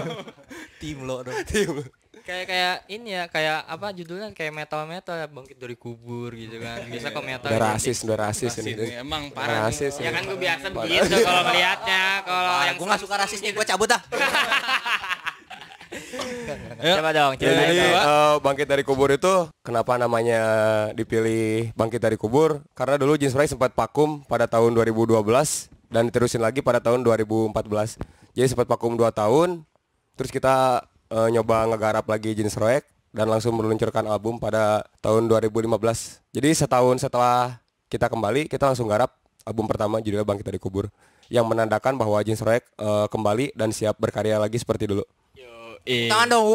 Tim 0.80 1.02
lo 1.02 1.26
dong. 1.26 1.35
Tim. 1.44 1.82
kayak 2.20 2.47
kayak 2.47 2.76
ini 2.87 3.11
ya 3.11 3.25
kayak 3.26 3.64
apa 3.64 3.90
judulnya 3.90 4.30
kayak 4.30 4.52
metal 4.54 4.87
metal 4.87 5.16
ya 5.16 5.26
bangkit 5.26 5.56
dari 5.56 5.75
kubur 5.75 6.30
gitu 6.30 6.62
kan 6.62 6.85
biasa 6.87 7.11
kok 7.11 7.25
metal 7.26 7.49
Udah 7.49 7.59
identik. 7.59 7.75
rasis, 7.80 7.99
udah 8.06 8.16
rasis 8.20 8.52
ini. 8.61 8.73
emang 8.94 9.35
parah 9.35 9.66
Rasis. 9.66 9.99
ya 9.99 10.14
kan 10.14 10.23
gue 10.23 10.38
biasa 10.38 10.70
begitu 10.70 11.16
kalau 11.16 11.42
ngelihatnya 11.42 12.02
kalau 12.23 12.54
yang 12.62 12.76
gue 12.76 12.87
gak 12.87 13.02
suka 13.02 13.14
rasis 13.18 13.40
nih, 13.40 13.50
gue 13.50 13.66
cabut 13.66 13.90
ah. 13.90 14.02
Coba 16.80 17.11
dong 17.11 17.32
ceritain 17.37 17.66
jadi 17.75 17.76
dong. 17.76 18.04
eh, 18.06 18.35
bangkit 18.40 18.66
dari 18.70 18.82
kubur 18.87 19.11
itu 19.11 19.50
kenapa 19.66 19.99
namanya 19.99 20.40
dipilih 20.94 21.75
bangkit 21.75 22.00
dari 22.00 22.16
kubur? 22.16 22.62
Karena 22.78 22.97
dulu 22.97 23.18
Jeans 23.18 23.35
Ray 23.35 23.50
sempat 23.50 23.75
vakum 23.75 24.23
pada 24.25 24.47
tahun 24.47 24.75
2012 24.78 25.18
dan 25.90 26.06
diterusin 26.06 26.40
lagi 26.40 26.62
pada 26.62 26.78
tahun 26.78 27.02
2014. 27.02 27.99
Jadi 28.38 28.47
sempat 28.47 28.70
vakum 28.70 28.94
2 28.94 29.11
tahun, 29.11 29.66
terus 30.14 30.30
kita 30.30 30.87
eh, 31.11 31.28
nyoba 31.35 31.66
ngegarap 31.75 32.06
lagi 32.06 32.32
Jeans 32.38 32.54
Roek 32.54 32.87
dan 33.11 33.26
langsung 33.26 33.59
meluncurkan 33.59 34.06
album 34.06 34.38
pada 34.38 34.87
tahun 35.02 35.26
2015. 35.26 35.66
Jadi 36.30 36.50
setahun 36.54 37.02
setelah 37.02 37.59
kita 37.90 38.06
kembali, 38.06 38.47
kita 38.47 38.70
langsung 38.70 38.87
garap 38.87 39.18
album 39.42 39.66
pertama 39.66 39.99
judulnya 39.99 40.23
Bangkit 40.23 40.47
dari 40.47 40.62
Kubur 40.62 40.87
yang 41.26 41.47
menandakan 41.47 41.99
bahwa 41.99 42.23
Jeans 42.23 42.42
Roek 42.42 42.62
eh, 42.62 43.06
kembali 43.11 43.59
dan 43.59 43.75
siap 43.75 43.99
berkarya 43.99 44.38
lagi 44.38 44.59
seperti 44.59 44.87
dulu. 44.87 45.02
Ih, 45.82 46.06
Tangan 46.06 46.28
dong. 46.28 46.46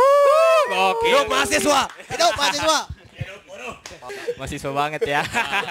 Gokil. 0.65 1.08
Hidup 1.08 1.25
mahasiswa. 1.27 1.82
Hidup 2.05 2.32
mahasiswa. 2.36 2.79
mahasiswa 4.36 4.70
banget 4.70 5.01
ya 5.03 5.24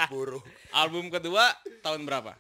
Buru. 0.09 0.43
Album 0.73 1.07
kedua 1.09 1.55
tahun 1.79 2.03
berapa? 2.03 2.35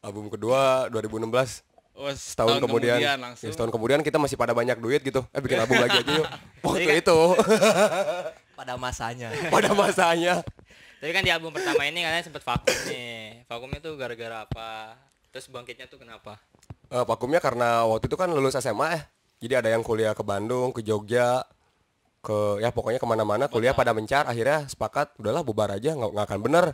Album 0.00 0.26
kedua 0.28 0.90
2016 0.90 1.62
Oh, 1.92 2.08
setahun 2.08 2.58
kemudian, 2.58 2.96
langsung. 3.20 3.44
ya, 3.44 3.52
setahun 3.52 3.68
kemudian 3.68 4.00
kita 4.00 4.16
masih 4.16 4.32
pada 4.34 4.50
banyak 4.50 4.72
duit 4.74 5.04
gitu 5.04 5.20
eh 5.28 5.38
bikin 5.38 5.60
album 5.60 5.76
lagi 5.76 6.00
aja 6.00 6.12
yuk 6.16 6.26
waktu 6.64 6.96
itu 6.96 7.18
Pada 8.58 8.74
masanya. 8.74 9.28
pada 9.52 9.70
masanya 9.70 10.40
tapi 10.96 11.12
kan 11.12 11.20
di 11.20 11.28
album 11.28 11.52
pertama 11.52 11.84
ini 11.84 12.00
katanya 12.00 12.24
sempet 12.24 12.40
vakum 12.40 12.72
nih 12.88 13.44
vakumnya 13.44 13.78
tuh 13.78 13.92
gara-gara 13.94 14.36
apa 14.42 14.96
terus 15.28 15.44
bangkitnya 15.46 15.86
tuh 15.86 16.00
kenapa 16.00 16.40
Eh, 16.88 17.04
vakumnya 17.04 17.38
karena 17.38 17.84
waktu 17.84 18.08
itu 18.08 18.16
kan 18.16 18.26
lulus 18.26 18.56
SMA 18.56 18.88
ya 18.90 19.00
jadi 19.40 19.64
ada 19.64 19.68
yang 19.72 19.80
kuliah 19.80 20.12
ke 20.12 20.20
Bandung 20.20 20.70
ke 20.70 20.84
Jogja 20.84 21.42
ke 22.20 22.60
ya 22.60 22.68
pokoknya 22.68 23.00
ke 23.00 23.08
mana-mana 23.08 23.48
kuliah 23.48 23.72
pada 23.72 23.96
mencar 23.96 24.28
akhirnya 24.28 24.68
sepakat 24.68 25.16
udahlah 25.16 25.40
bubar 25.40 25.72
aja 25.72 25.96
nggak 25.96 26.10
nggak 26.12 26.26
akan 26.28 26.40
bener 26.44 26.64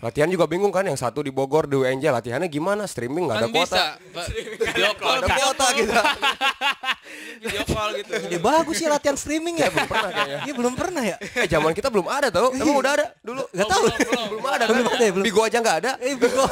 latihan 0.00 0.32
juga 0.32 0.48
bingung 0.48 0.72
kan 0.72 0.80
yang 0.80 0.96
satu 0.96 1.20
di 1.20 1.28
Bogor 1.28 1.68
di 1.68 1.76
UNJ 1.76 2.08
latihannya 2.08 2.48
gimana? 2.48 2.88
Streaming 2.88 3.28
nggak 3.28 3.36
ada 3.36 3.46
kan 3.46 3.52
kuota 3.52 3.84
video 4.64 4.92
call 4.96 5.16
ada 5.20 5.28
kuota 5.28 5.66
kita 5.76 6.02
video 7.44 7.62
call 7.68 7.90
gitu. 8.00 8.12
Ya 8.32 8.38
bagus 8.40 8.74
sih 8.80 8.88
latihan 8.88 9.16
streaming 9.20 9.60
ya. 9.60 9.68
belum 9.68 9.84
pernah 9.88 10.10
kayaknya. 10.12 10.38
Iya 10.48 10.54
belum 10.56 10.74
pernah 10.74 11.02
ya. 11.04 11.16
eh 11.20 11.48
zaman 11.48 11.72
kita 11.76 11.88
belum 11.92 12.08
ada 12.08 12.28
tau. 12.32 12.48
Emang 12.52 12.80
udah 12.80 12.92
ada? 12.96 13.06
Dulu. 13.20 13.42
Gak 13.52 13.68
tahu. 13.68 13.84
belum 14.32 14.44
ada 14.48 14.64
kan? 14.64 14.72
Belum 14.72 14.88
ada 14.88 15.04
ya, 15.04 15.12
belum. 15.12 15.24
Bigo 15.24 15.40
aja 15.44 15.58
nggak 15.60 15.76
ada. 15.84 15.92
Eh 16.00 16.16
Bigo. 16.16 16.44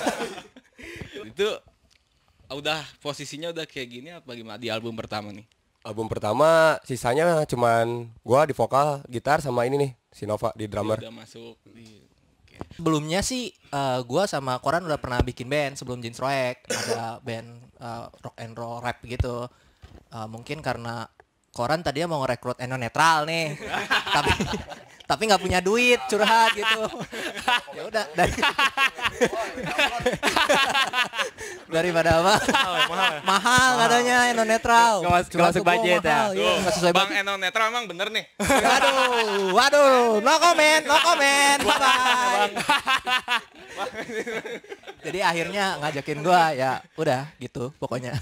itu 1.24 1.48
udah 2.52 2.80
posisinya 3.04 3.52
udah 3.52 3.68
kayak 3.68 3.88
gini 3.88 4.08
apa 4.14 4.30
gimana 4.32 4.56
di 4.56 4.72
album 4.72 4.96
pertama 4.96 5.32
nih 5.32 5.44
Album 5.86 6.10
pertama 6.10 6.76
sisanya 6.82 7.46
cuman 7.46 8.10
gua 8.26 8.44
di 8.44 8.52
vokal, 8.52 9.00
gitar 9.06 9.38
sama 9.38 9.62
ini 9.64 9.78
nih, 9.78 9.90
si 10.10 10.26
Nova 10.26 10.50
di 10.58 10.66
drummer. 10.66 10.98
udah 10.98 11.14
masuk 11.14 11.56
di 11.70 12.02
Sebelumnya 12.74 13.22
sih 13.22 13.54
eh, 13.54 13.98
gua 14.02 14.26
sama 14.26 14.58
Koran 14.58 14.82
udah 14.84 14.98
pernah 14.98 15.22
bikin 15.22 15.46
band 15.46 15.78
sebelum 15.78 16.02
Jeans 16.02 16.18
Roek. 16.18 16.66
Ada 16.66 17.22
band 17.22 17.48
eh, 17.78 18.04
rock 18.10 18.36
and 18.42 18.54
roll 18.58 18.82
rap 18.82 18.98
gitu. 19.06 19.46
Eh, 20.10 20.26
mungkin 20.26 20.58
karena 20.58 21.06
Koran 21.54 21.86
tadinya 21.86 22.18
mau 22.18 22.26
ngerekrut 22.26 22.58
Eno 22.58 22.74
Netral 22.74 23.24
nih. 23.30 23.54
tapi 24.14 24.30
tapi 25.08 25.24
nggak 25.24 25.40
punya 25.40 25.64
duit 25.64 25.96
curhat 26.04 26.52
gitu. 26.52 26.84
ya 27.76 27.82
udah 27.88 28.04
dari 28.12 28.32
daripada 31.68 32.20
apa? 32.20 32.34
mahal, 33.24 33.70
katanya 33.80 34.28
Eno 34.28 34.44
Netral. 34.44 35.00
Nggak 35.00 35.12
masuk- 35.16 35.40
masuk 35.40 35.62
budget 35.64 36.02
ya? 36.04 36.28
mahal, 36.28 36.30
iya, 36.36 36.52
nggak 36.60 36.74
sesuai 36.76 36.92
Bang. 36.92 37.08
Eno 37.10 37.34
Netral 37.36 37.66
emang 37.68 37.88
bener 37.88 38.08
nih 38.12 38.24
Waduh, 38.38 39.48
waduh, 39.52 40.20
no 40.20 40.34
comment, 40.36 40.82
no 40.84 40.96
comment, 41.00 41.58
bye 41.58 41.78
bye. 41.78 42.52
Jadi 45.08 45.18
akhirnya 45.22 45.80
ngajakin 45.80 46.18
gua 46.20 46.52
ya, 46.52 46.84
udah 46.94 47.32
gitu 47.38 47.72
pokoknya. 47.80 48.12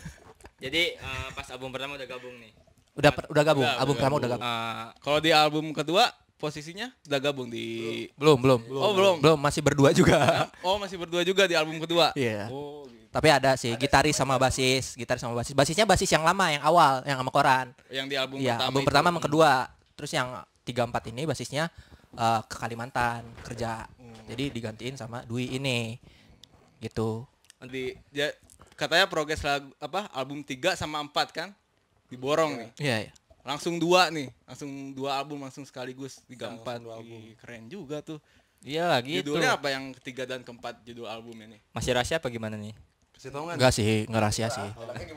jadi 0.56 0.96
eh, 0.96 1.28
pas 1.34 1.44
album 1.50 1.68
pertama 1.68 1.98
udah 1.98 2.08
gabung 2.08 2.32
nih 2.38 2.48
Udah 2.96 3.12
udah 3.28 3.44
gabung, 3.44 3.60
Udah, 3.60 3.76
album 3.76 3.94
pertama 3.94 4.14
udah 4.16 4.30
gabung. 4.30 4.46
Eh, 4.46 4.84
kalau 5.02 5.18
di 5.20 5.28
album 5.28 5.64
kedua 5.74 6.08
posisinya 6.36 6.92
udah 7.08 7.18
gabung 7.18 7.48
di 7.48 8.06
Belum, 8.14 8.36
belum. 8.36 8.60
Oh, 8.70 8.92
belum. 8.92 9.16
Belum, 9.24 9.38
masih 9.40 9.64
berdua 9.64 9.90
juga. 9.90 10.46
oh 10.66 10.76
masih 10.76 11.00
berdua 11.00 11.24
juga 11.24 11.48
di 11.48 11.56
album 11.56 11.80
kedua 11.80 12.12
Iya. 12.12 12.52
oh 12.52 12.84
gitu. 12.86 13.08
Tapi 13.08 13.28
ada 13.32 13.56
sih 13.56 13.72
gitaris 13.74 14.12
sama 14.12 14.36
basis, 14.36 14.92
gitaris 14.92 15.24
sama 15.24 15.32
basis. 15.32 15.56
Basisnya 15.56 15.88
basis 15.88 16.12
yang 16.12 16.20
lama, 16.20 16.52
yang 16.52 16.60
awal, 16.60 17.00
yang 17.08 17.16
sama 17.16 17.32
koran. 17.32 17.66
yang 17.88 18.04
di 18.04 18.16
album 18.20 18.36
Iya, 18.36 18.60
pertama 18.60 18.68
album 18.68 18.80
itu. 18.80 18.88
pertama 18.92 19.06
sama 19.08 19.20
kedua. 19.24 19.50
Terus 19.96 20.10
yang 20.12 20.28
tiga 20.62 20.82
empat 20.84 21.02
ini 21.08 21.22
basisnya 21.24 21.64
eh, 22.12 22.40
ke 22.44 22.56
Kalimantan 22.56 23.24
kerja. 23.40 23.88
Jadi 24.26 24.52
digantiin 24.52 25.00
sama 25.00 25.24
Dwi 25.24 25.56
ini. 25.56 25.96
Gitu. 26.76 27.24
di 27.66 27.96
ya, 28.12 28.28
katanya 28.76 29.08
progres 29.08 29.40
lagu 29.40 29.72
apa 29.80 30.12
album 30.12 30.44
3 30.44 30.76
sama 30.76 31.00
4 31.00 31.32
kan 31.32 31.48
diborong 32.12 32.52
nih 32.60 32.70
Iya, 32.76 32.96
iya. 33.08 33.12
Langsung 33.46 33.78
dua 33.78 34.10
nih 34.10 34.26
langsung 34.42 34.90
dua 34.90 35.22
album 35.22 35.46
langsung 35.46 35.62
sekaligus 35.62 36.18
tiga 36.26 36.50
empat. 36.50 36.82
Ih, 37.06 37.38
keren 37.38 37.70
juga 37.70 38.02
tuh. 38.02 38.18
Iya 38.66 38.90
lah 38.90 38.98
gitu. 39.06 39.30
Judulnya 39.30 39.54
apa 39.54 39.70
yang 39.70 39.94
ketiga 40.02 40.26
dan 40.26 40.42
keempat 40.42 40.82
judul 40.82 41.06
album 41.06 41.38
ini? 41.38 41.62
Masih 41.70 41.94
rahasia 41.94 42.18
apa 42.18 42.26
gimana 42.26 42.58
nih? 42.58 42.74
Enggak 43.16 43.72
sih, 43.72 44.04
enggak 44.04 44.22
rahasia 44.28 44.48
sih. 44.52 44.68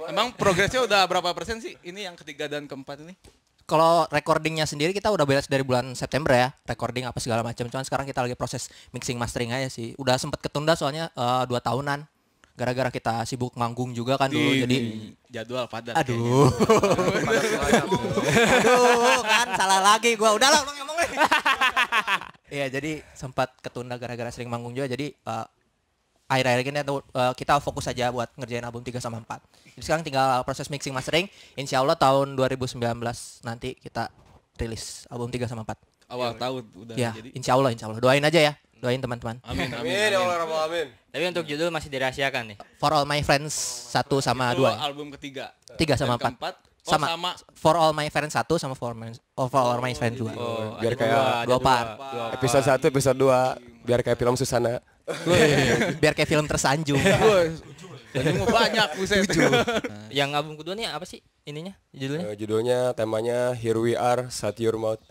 emang 0.07 0.31
progresnya 0.37 0.85
udah 0.85 1.03
berapa 1.09 1.35
persen 1.35 1.59
sih 1.59 1.75
ini 1.83 2.05
yang 2.07 2.15
ketiga 2.15 2.47
dan 2.47 2.69
keempat 2.69 3.01
ini? 3.03 3.17
Kalau 3.69 4.09
recordingnya 4.09 4.65
sendiri 4.65 4.93
kita 4.93 5.13
udah 5.13 5.29
beres 5.29 5.45
dari 5.45 5.61
bulan 5.61 5.93
September 5.93 6.33
ya, 6.33 6.49
recording 6.65 7.05
apa 7.05 7.21
segala 7.21 7.45
macam. 7.45 7.69
Cuman 7.69 7.85
sekarang 7.85 8.05
kita 8.09 8.25
lagi 8.25 8.33
proses 8.33 8.65
mixing 8.89 9.17
mastering 9.17 9.53
aja 9.53 9.69
sih. 9.69 9.93
Udah 10.01 10.17
sempet 10.17 10.41
ketunda 10.41 10.73
soalnya 10.73 11.13
eh, 11.13 11.43
dua 11.45 11.61
tahunan. 11.61 12.01
Gara-gara 12.59 12.91
kita 12.91 13.23
sibuk 13.23 13.55
manggung 13.55 13.95
juga 13.95 14.19
kan 14.19 14.27
dulu, 14.27 14.51
jadi 14.51 14.77
jadwal 15.31 15.63
padat 15.71 15.95
aduh, 15.95 16.51
aduh 17.63 19.23
kan 19.23 19.47
salah 19.55 19.79
lagi 19.79 20.19
gua. 20.19 20.35
Udah 20.35 20.51
lah, 20.51 20.61
ngomong 20.67 20.97
deh. 20.99 21.09
Iya, 22.49 22.65
jadi 22.65 23.05
sempat 23.13 23.53
ketunda 23.61 23.93
gara-gara 24.01 24.33
sering 24.33 24.49
manggung 24.49 24.73
juga. 24.73 24.89
Jadi 24.89 25.13
eh, 25.13 25.45
akhir-akhir 26.25 26.65
ini 26.65 26.81
eh, 26.81 27.33
kita 27.37 27.61
fokus 27.61 27.85
aja 27.85 28.09
buat 28.09 28.33
ngerjain 28.33 28.65
album 28.65 28.81
3 28.81 28.97
sama 28.97 29.21
4. 29.21 29.77
Jadi 29.77 29.83
sekarang 29.85 30.01
tinggal 30.01 30.41
proses 30.41 30.65
mixing 30.73 30.89
mastering. 30.89 31.29
Insya 31.53 31.77
Allah 31.85 31.93
tahun 31.93 32.33
2019 32.33 32.81
nanti 33.45 33.77
kita 33.77 34.09
rilis 34.57 35.05
album 35.07 35.29
3 35.29 35.45
sama 35.45 35.61
4. 35.61 35.77
awal 36.09 36.33
tahun 36.41 36.65
udah 36.73 36.95
Ya, 36.97 37.13
jadi 37.13 37.29
insya 37.37 37.53
Allah, 37.53 37.69
insya 37.69 37.85
Allah. 37.85 38.01
Doain 38.01 38.25
aja 38.25 38.41
ya, 38.41 38.57
doain 38.79 38.97
teman-teman. 38.97 39.37
amin 39.41 39.67
amin, 39.67 39.79
Amin 39.79 39.91
ya 39.93 40.07
amin. 40.09 40.19
Allah 40.19 40.37
Rabbal 40.39 40.59
Alamin. 40.61 40.87
tapi 41.07 41.23
untuk 41.27 41.45
judul 41.45 41.67
masih 41.67 41.87
dirahasiakan 41.87 42.43
nih 42.45 42.57
For 42.75 42.91
all 42.91 43.03
my 43.03 43.19
friends 43.19 43.51
satu 43.89 44.19
sama 44.19 44.51
Itu 44.51 44.63
dua, 44.63 44.79
album 44.79 45.11
ketiga 45.13 45.51
tiga 45.75 45.93
sama 45.93 46.15
Dan 46.15 46.17
empat. 46.17 46.31
keempat 46.31 46.55
oh, 46.57 46.89
sama, 46.89 47.05
sama, 47.07 47.29
for 47.53 47.75
all 47.75 47.91
my 47.91 48.07
friends 48.07 48.33
satu 48.33 48.55
sama 48.55 48.73
for, 48.73 48.91
my, 48.93 49.07
oh, 49.35 49.45
for 49.45 49.59
all 49.59 49.77
my 49.77 49.91
friends 49.91 50.15
dua. 50.15 50.31
oh, 50.31 50.75
Biar 50.77 50.93
kayak 50.93 51.11
dua, 51.45 51.45
dua 51.45 51.59
part. 51.59 51.87
Episode 52.33 52.65
1, 52.79 52.89
episode 52.89 53.17
2 53.17 53.85
biar 53.85 53.99
kayak 53.99 54.15
film 54.15 54.33
Susana. 54.33 54.79
Biar 56.01 56.13
kayak 56.13 56.29
film 56.29 56.45
tersanjung. 56.45 57.01
Jadi 58.09 58.29
mau 58.35 58.45
banyak 58.45 58.87
buset 58.95 59.21
yang 60.09 60.33
album 60.33 60.53
kedua 60.55 60.73
nih 60.73 60.87
apa 60.87 61.03
sih 61.03 61.21
ininya 61.43 61.77
judulnya 61.91 62.25
Eh, 62.25 62.35
judulnya 62.35 62.79
temanya 62.93 63.53
Here 63.53 63.77
We 63.77 63.93
Are 63.93 64.29
Shut 64.29 64.57
Your 64.57 64.77
Mouth. 64.77 65.01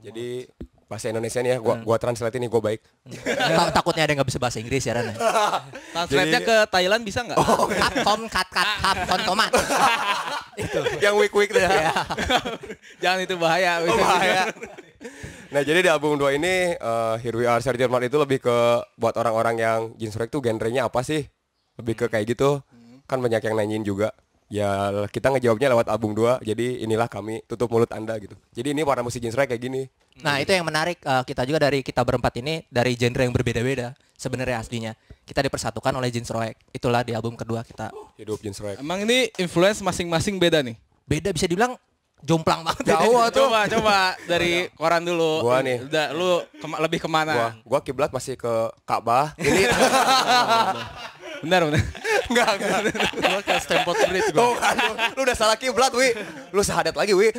Jadi 0.00 0.44
bahasa 0.88 1.12
Indonesia 1.12 1.44
nih 1.44 1.50
ya, 1.52 1.58
gua 1.60 1.84
gua 1.84 1.96
translate 2.00 2.40
ini 2.40 2.48
gua 2.48 2.64
baik. 2.64 2.80
Ta- 3.22 3.70
Takutnya 3.70 4.08
ada 4.08 4.10
yang 4.10 4.18
nggak 4.24 4.30
bisa 4.32 4.40
bahasa 4.40 4.56
Inggris 4.56 4.82
ya 4.82 4.96
Ran. 4.96 5.12
translate-nya 5.94 6.40
ke 6.40 6.56
Thailand 6.72 7.02
bisa 7.04 7.20
nggak 7.22 7.36
Kat 7.84 7.94
tom 8.00 8.20
kat 8.26 8.48
kat 8.48 8.68
hap 8.80 8.98
ton 9.04 9.20
tomat. 9.22 9.52
Yang 11.04 11.14
weak-weak 11.22 11.54
tuh 11.54 11.62
ya. 11.62 11.94
jangan 12.98 13.22
itu 13.22 13.38
bahaya 13.38 13.78
Oh, 13.86 13.94
bahaya. 13.94 14.50
Nah 15.54 15.62
jadi 15.62 15.86
di 15.86 15.90
album 15.92 16.18
2 16.18 16.34
ini 16.34 16.74
eh, 16.74 17.14
Here 17.22 17.36
We 17.38 17.46
Are 17.46 17.62
Mouth 17.62 18.02
itu 18.02 18.16
lebih 18.18 18.42
ke 18.42 18.56
buat 18.98 19.14
orang-orang 19.14 19.54
yang 19.54 19.80
jeans 19.94 20.18
rock 20.18 20.34
tuh 20.34 20.42
genrenya 20.42 20.90
apa 20.90 21.06
sih? 21.06 21.30
Lebih 21.78 21.94
ke 21.94 22.06
kayak 22.10 22.34
gitu. 22.34 22.58
Kan 23.06 23.22
banyak 23.22 23.38
yang 23.38 23.54
nanyain 23.54 23.84
juga. 23.86 24.10
Ya 24.48 24.68
kita 25.12 25.28
ngejawabnya 25.28 25.68
lewat 25.76 25.86
album 25.92 26.16
2 26.16 26.40
Jadi 26.40 26.80
inilah 26.80 27.04
kami 27.04 27.44
tutup 27.44 27.68
mulut 27.68 27.92
anda 27.92 28.16
gitu 28.16 28.32
Jadi 28.56 28.72
ini 28.72 28.80
warna 28.80 29.04
musik 29.04 29.20
jeans 29.20 29.36
rock 29.36 29.52
kayak 29.52 29.60
gini 29.60 29.92
Nah 30.24 30.40
itu 30.40 30.50
yang 30.50 30.64
menarik 30.64 30.98
eh, 30.98 31.22
kita 31.22 31.44
juga 31.44 31.68
dari 31.68 31.84
kita 31.84 32.00
berempat 32.00 32.40
ini 32.40 32.64
dari 32.72 32.96
genre 32.96 33.22
yang 33.22 33.34
berbeda-beda 33.36 33.92
sebenarnya 34.18 34.58
aslinya 34.58 34.92
kita 35.22 35.44
dipersatukan 35.46 35.92
oleh 35.94 36.10
Jeans 36.10 36.26
Roek 36.26 36.58
itulah 36.74 37.06
di 37.06 37.14
album 37.14 37.38
kedua 37.38 37.62
kita 37.62 37.94
Hidup 38.18 38.42
jeans 38.42 38.58
rock 38.58 38.82
emang 38.82 39.06
ini 39.06 39.30
influence 39.38 39.78
masing-masing 39.78 40.40
beda 40.42 40.58
nih 40.58 40.74
beda 41.06 41.30
bisa 41.30 41.46
dibilang 41.46 41.78
jomplang 42.18 42.66
banget. 42.66 42.82
Jauh 42.90 43.22
tuh. 43.30 43.46
Coba 43.46 43.70
coba 43.70 43.96
dari 44.26 44.66
koran 44.74 45.06
dulu. 45.06 45.46
Gua 45.46 45.62
nih. 45.62 45.86
Udah 45.86 46.10
lu 46.10 46.42
kema- 46.58 46.82
lebih 46.82 46.98
Gua 46.98 47.06
ke 47.06 47.08
mana? 47.08 47.34
gua 47.62 47.78
kiblat 47.78 48.10
masih 48.10 48.34
ke 48.34 48.50
Ka'bah. 48.82 49.38
Ini 49.38 49.70
Benar 51.46 51.70
benar. 51.70 51.82
Enggak 52.28 52.50
enggak. 52.60 52.80
Gua 53.18 53.40
ke 53.42 53.54
Stamford 53.60 53.98
Bridge 54.08 54.30
gua. 54.32 54.40
Tuh 54.40 54.52
kan, 54.60 54.74
lu, 54.76 54.92
lu 55.16 55.20
udah 55.26 55.36
salah 55.36 55.56
kiblat, 55.56 55.92
Wi. 55.92 56.08
Lu 56.54 56.60
sahadat 56.62 56.94
lagi, 56.94 57.12
Wi. 57.12 57.32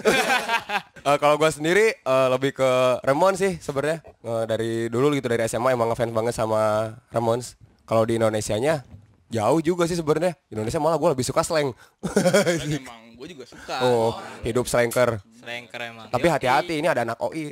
Eh, 1.00 1.18
kalau 1.18 1.40
gua 1.40 1.48
sendiri 1.48 1.96
eh, 1.96 2.28
lebih 2.28 2.52
ke 2.54 2.70
Ramones 3.08 3.40
sih 3.40 3.56
sebenarnya. 3.64 4.04
Eh, 4.04 4.44
dari 4.46 4.72
dulu 4.92 5.16
gitu 5.16 5.32
dari 5.32 5.48
SMA 5.48 5.72
emang 5.74 5.90
ngefans 5.94 6.12
banget 6.12 6.34
sama 6.36 6.94
Ramones. 7.10 7.56
Kalau 7.88 8.06
di 8.06 8.20
Indonesianya 8.20 8.84
jauh 9.32 9.64
juga 9.64 9.88
sih 9.88 9.98
sebenarnya. 9.98 10.36
Indonesia 10.52 10.78
malah 10.78 11.00
gua 11.00 11.16
lebih 11.16 11.26
suka 11.26 11.42
slang. 11.42 11.72
Emang 12.68 13.09
gue 13.20 13.28
juga 13.36 13.44
suka. 13.44 13.84
oh, 13.84 14.16
hidup 14.48 14.64
slanker. 14.64 15.20
Slanker 15.44 15.80
emang. 15.92 16.08
Tapi 16.08 16.28
hati-hati 16.32 16.80
ini 16.80 16.88
ada 16.88 17.04
anak 17.04 17.20
OI. 17.28 17.52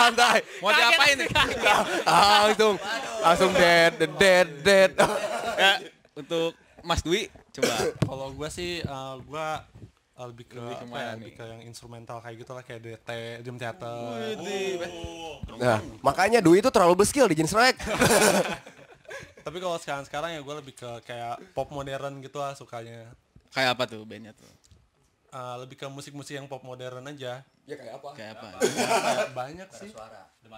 Santai. 0.00 0.40
Mau 0.64 0.72
diapain 0.72 1.16
nih? 1.20 1.28
langsung 2.48 2.74
langsung 3.20 3.50
dead 3.52 3.92
dead 4.16 4.48
dead. 4.64 4.90
ya, 5.60 5.84
untuk 6.16 6.56
Mas 6.80 7.04
Dwi 7.04 7.28
coba. 7.28 7.74
Kalau 8.00 8.26
gua 8.32 8.48
sih 8.48 8.80
eh, 8.80 9.14
gua 9.28 9.60
eh, 10.16 10.26
lebih 10.32 10.48
ke 10.48 10.56
Lebih 10.56 10.72
apa 10.72 10.80
ke 10.80 10.86
mana 10.88 11.02
ya, 11.04 11.12
lebih 11.20 11.32
ke 11.36 11.44
yang 11.44 11.62
instrumental 11.68 12.16
kayak 12.24 12.36
gitu 12.40 12.52
lah 12.56 12.62
kayak 12.64 12.80
DT, 12.80 13.10
Dream 13.44 13.58
Theater. 13.60 13.96
Nah, 15.60 15.78
makanya 16.00 16.40
Dwi 16.40 16.64
itu 16.64 16.70
terlalu 16.72 17.04
beskill 17.04 17.28
di 17.28 17.36
jeans 17.36 17.52
rek. 17.52 17.76
Tapi 19.46 19.64
kalau 19.64 19.76
sekarang-sekarang 19.80 20.36
ya 20.36 20.40
gua 20.44 20.60
lebih 20.60 20.76
ke 20.76 20.90
kayak 21.04 21.40
pop 21.52 21.68
modern 21.72 22.20
gitu 22.24 22.40
lah 22.40 22.52
sukanya. 22.56 23.12
Kayak 23.52 23.70
apa 23.76 23.84
tuh 23.88 24.02
bandnya 24.04 24.32
tuh? 24.36 24.48
Eh, 25.28 25.56
lebih 25.60 25.76
ke 25.76 25.86
musik-musik 25.92 26.40
yang 26.40 26.48
pop 26.48 26.64
modern 26.64 27.04
aja. 27.04 27.44
Ya 27.68 27.76
kayak 27.76 28.00
apa? 28.00 28.08
Kayak 28.16 28.32
apa? 28.40 28.48
Kayak 28.64 29.30
banyak 29.36 29.68
sih. 29.76 29.90
The 29.92 30.48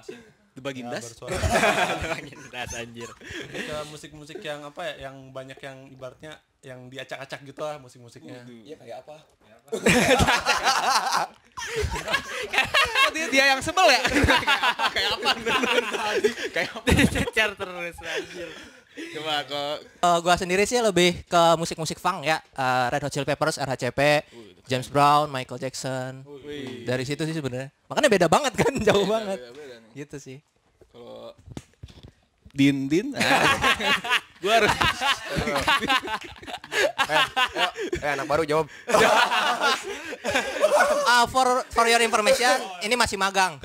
Ya, 0.51 0.63
Bagindas? 0.63 1.03
bersuara. 1.11 1.35
Das 2.55 2.71
anjir. 2.79 3.11
Lebih 3.51 3.63
ke 3.67 3.77
musik-musik 3.91 4.39
yang 4.43 4.63
apa 4.63 4.83
ya, 4.95 5.11
yang 5.11 5.35
banyak 5.35 5.59
yang 5.59 5.91
ibaratnya 5.91 6.39
yang 6.63 6.87
diacak-acak 6.87 7.41
gitu 7.47 7.61
lah 7.67 7.83
musik-musiknya. 7.83 8.47
Iya 8.47 8.77
kayak 8.79 8.97
apa? 9.07 9.17
Dia, 13.11 13.27
dia 13.27 13.45
yang 13.55 13.61
sebel 13.63 13.87
ya? 13.91 14.03
kayak 14.95 15.11
apa? 15.19 15.31
Kayak 15.35 15.59
apa? 15.59 16.07
Kayak 16.55 16.71
apa? 16.79 16.87
Dicecer 16.95 17.51
terus 17.59 17.97
anjir. 17.99 18.49
Coba 19.11 19.35
kok 19.45 19.77
Eh, 20.01 20.19
gua 20.21 20.35
sendiri 20.35 20.65
sih 20.65 20.81
lebih 20.81 21.25
ke 21.25 21.43
musik-musik 21.57 21.97
funk 21.97 22.25
ya. 22.25 22.41
Eh, 22.55 22.87
Red 22.89 23.03
Hot 23.03 23.13
Chili 23.13 23.27
Peppers, 23.27 23.57
RHCP, 23.57 24.01
James 24.65 24.89
Brown, 24.89 25.29
Michael 25.29 25.59
Jackson. 25.59 26.23
Dari 26.85 27.05
situ 27.05 27.23
sih 27.25 27.35
sebenarnya. 27.35 27.69
Makanya 27.87 28.09
beda 28.09 28.27
banget 28.31 28.53
kan, 28.55 28.73
jauh 28.89 29.05
banget. 29.05 29.39
Gitu 29.93 30.17
sih. 30.17 30.39
kalau 30.91 31.31
Din 32.61 32.93
Din, 32.93 33.17
gue 34.45 34.53
harus 34.53 34.69
Eh 38.05 38.11
anak 38.13 38.29
baru 38.29 38.45
jawab. 38.45 38.69
Ah, 41.09 41.25
for 41.33 41.65
for 41.73 41.89
your 41.89 42.05
information, 42.05 42.61
ini 42.85 43.01
masih 43.01 43.17
magang. 43.17 43.57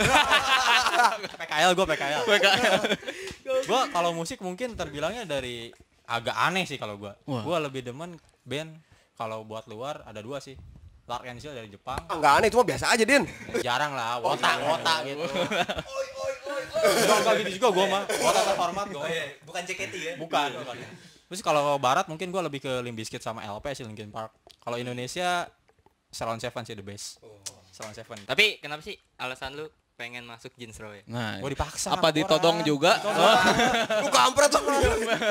PKL 1.36 1.76
gue 1.76 1.86
PKL. 1.92 2.24
gue 3.68 3.82
kalau 3.92 4.16
musik 4.16 4.40
mungkin 4.40 4.80
terbilangnya 4.80 5.28
dari 5.28 5.76
agak 6.08 6.36
aneh 6.40 6.64
sih 6.64 6.80
kalau 6.80 6.96
gue. 6.96 7.12
Gue 7.28 7.58
lebih 7.60 7.84
demen 7.84 8.16
band 8.48 8.80
kalau 9.20 9.44
buat 9.44 9.68
luar 9.68 10.08
ada 10.08 10.24
dua 10.24 10.40
sih. 10.40 10.56
Lark 11.06 11.24
and 11.30 11.38
Seal 11.38 11.54
dari 11.54 11.70
Jepang. 11.70 12.02
Enggak 12.10 12.42
aneh 12.42 12.50
cuma 12.50 12.66
biasa 12.66 12.90
aja, 12.90 13.04
Din. 13.06 13.24
Jarang 13.62 13.94
lah, 13.94 14.18
wota 14.18 14.58
wota 14.58 14.96
gitu. 15.06 15.22
Enggak 16.82 17.18
enggak 17.22 17.34
gitu 17.46 17.52
juga 17.62 17.68
gue 17.72 17.86
mah. 17.86 18.04
Wota 18.10 18.42
terhormat 18.42 18.88
gue. 18.90 19.10
Bukan 19.46 19.62
JKT 19.64 19.94
ya? 19.94 20.14
Bukan. 20.18 20.50
bukan. 20.62 20.76
Terus 21.26 21.42
kalau 21.42 21.78
barat 21.78 22.06
mungkin 22.06 22.30
gue 22.30 22.42
lebih 22.42 22.62
ke 22.62 22.72
Limp 22.82 22.98
Bizkit 22.98 23.22
sama 23.22 23.42
LP 23.42 23.74
sih 23.74 23.86
Linkin 23.86 24.10
Park. 24.10 24.34
Kalau 24.62 24.78
Indonesia 24.78 25.46
Salon 26.10 26.42
Seven 26.42 26.66
sih 26.66 26.74
the 26.74 26.86
best. 26.86 27.22
Salon 27.70 27.94
Seven. 27.94 28.26
Tapi 28.26 28.58
kenapa 28.58 28.82
sih 28.82 28.94
alasan 29.18 29.58
lu 29.58 29.66
pengen 29.96 30.28
masuk 30.28 30.52
jeans 30.60 30.76
row 30.76 30.92
ya? 30.92 31.02
Nah, 31.08 31.40
Gue 31.40 31.56
dipaksa. 31.56 31.96
apa 31.96 32.04
sama 32.04 32.10
ditodong 32.12 32.60
orang. 32.60 32.68
juga? 32.68 33.00
Lu 34.04 34.12
kampret 34.12 34.52
lu. 34.52 34.76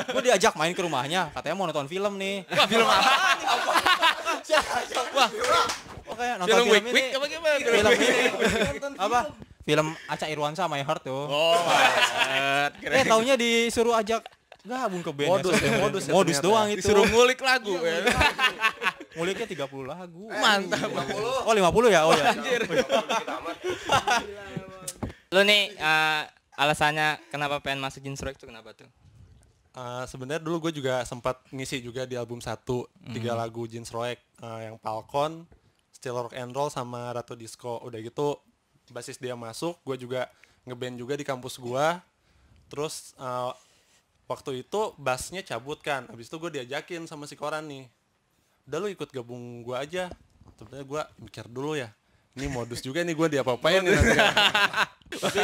Gue 0.09 0.23
diajak 0.25 0.57
main 0.57 0.73
ke 0.73 0.81
rumahnya, 0.81 1.29
katanya 1.37 1.53
mau 1.53 1.69
nonton 1.69 1.85
film 1.85 2.17
nih. 2.17 2.49
Wah, 2.49 2.65
film 2.65 2.87
apa? 2.89 3.11
Wah, 5.15 5.29
Makanya 6.05 6.33
nonton 6.37 6.55
film 6.55 6.67
film, 6.69 6.85
ini. 6.93 7.03
Apa 7.11 7.25
gimana? 7.25 7.55
Film 7.59 7.83
ini. 7.97 8.19
apa? 8.95 9.19
Film 9.65 9.87
Aca 10.05 10.25
Irwansa 10.29 10.63
My 10.69 10.81
Heart 10.85 11.01
tuh. 11.09 11.25
Oh, 11.25 11.57
my 11.65 12.93
eh 13.01 13.03
taunya 13.09 13.33
disuruh 13.33 13.97
ajak 13.97 14.21
gabung 14.65 15.01
ke 15.01 15.11
band. 15.13 15.29
Modus 15.41 15.57
ya, 15.57 15.71
modus 15.81 16.03
ya 16.05 16.13
modus 16.13 16.37
doang 16.41 16.67
itu. 16.69 16.85
Disuruh 16.85 17.05
ngulik 17.09 17.41
lagu 17.41 17.73
ya. 17.81 18.05
Nguliknya 19.17 19.45
30 19.49 19.65
lagu. 19.85 20.23
Mantap. 20.29 20.89
Oh 21.45 21.53
50 21.53 21.93
ya? 21.93 22.01
Oh 22.05 22.13
ya. 22.13 22.33
Lu 25.33 25.41
nih 25.41 25.73
eh, 25.73 26.21
alasannya 26.55 27.19
kenapa 27.29 27.61
pengen 27.61 27.81
masuk 27.81 28.01
row 28.05 28.31
itu 28.33 28.45
kenapa 28.45 28.73
tuh? 28.77 28.89
Eh, 29.75 30.05
sebenarnya 30.07 30.39
dulu 30.39 30.67
gue 30.67 30.79
juga 30.79 31.03
sempat 31.03 31.43
ngisi 31.51 31.83
juga 31.83 32.07
di 32.07 32.15
album 32.15 32.39
satu 32.39 32.87
tiga 33.11 33.35
lagu 33.35 33.67
Jeans 33.67 33.91
Roek 33.91 34.15
eh, 34.15 34.59
yang 34.71 34.79
Falcon, 34.79 35.43
Still 35.91 36.15
Rock 36.15 36.31
and 36.31 36.55
Roll 36.55 36.71
sama 36.71 37.11
Ratu 37.11 37.35
Disco. 37.35 37.83
Udah 37.83 37.99
gitu 37.99 38.39
basis 38.95 39.19
dia 39.19 39.35
masuk, 39.35 39.75
gue 39.83 40.07
juga 40.07 40.31
ngeband 40.63 40.95
juga 40.95 41.19
di 41.19 41.27
kampus 41.27 41.59
gue. 41.59 41.85
Terus 42.71 43.19
eh, 43.19 43.51
waktu 44.31 44.63
itu 44.63 44.95
bassnya 44.95 45.43
cabut 45.43 45.83
kan, 45.83 46.07
habis 46.07 46.31
itu 46.31 46.39
gue 46.39 46.55
diajakin 46.55 47.03
sama 47.03 47.27
si 47.27 47.35
Koran 47.35 47.67
nih. 47.67 47.91
Udah 48.71 48.79
lu 48.79 48.87
ikut 48.87 49.11
gabung 49.11 49.59
gue 49.59 49.75
aja. 49.75 50.07
Sebenarnya 50.55 50.87
gue 50.87 51.01
mikir 51.19 51.51
dulu 51.51 51.75
ya. 51.75 51.91
Ini 52.35 52.47
modus 52.47 52.79
juga 52.79 52.99
nih 52.99 53.11
gue 53.11 53.27
diapa-apain 53.31 53.79
nih 53.79 53.91
nanti. 53.91 54.17
Tapi 55.15 55.39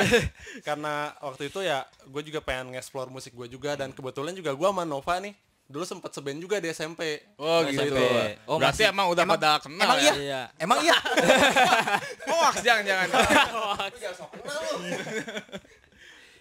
karena 0.62 0.94
waktu 1.18 1.48
itu 1.48 1.60
ya 1.62 1.82
gue 2.04 2.22
juga 2.22 2.40
pengen 2.40 2.72
nge-explore 2.72 3.08
musik 3.08 3.32
gue 3.32 3.48
juga 3.48 3.74
dan 3.74 3.90
kebetulan 3.90 4.32
juga 4.32 4.52
gue 4.52 4.68
sama 4.68 4.84
Nova 4.84 5.16
nih 5.18 5.32
dulu 5.66 5.88
sempat 5.88 6.12
seband 6.12 6.36
juga 6.36 6.60
di 6.60 6.68
SMP. 6.68 7.24
Oh, 7.40 7.64
Waktu 7.64 7.72
gitu. 7.72 7.96
itu. 7.96 8.04
Oh, 8.44 8.60
Berarti 8.60 8.84
masih- 8.84 8.92
emang 8.92 9.08
udah 9.08 9.24
emang- 9.24 9.40
pada 9.40 9.52
kenal 9.64 9.88
Emang 9.88 10.00
ya? 10.04 10.14
iya? 10.14 10.42
Emang 10.60 10.80
iya? 10.84 10.98
Hoax 12.28 12.56
jangan-jangan. 12.60 13.08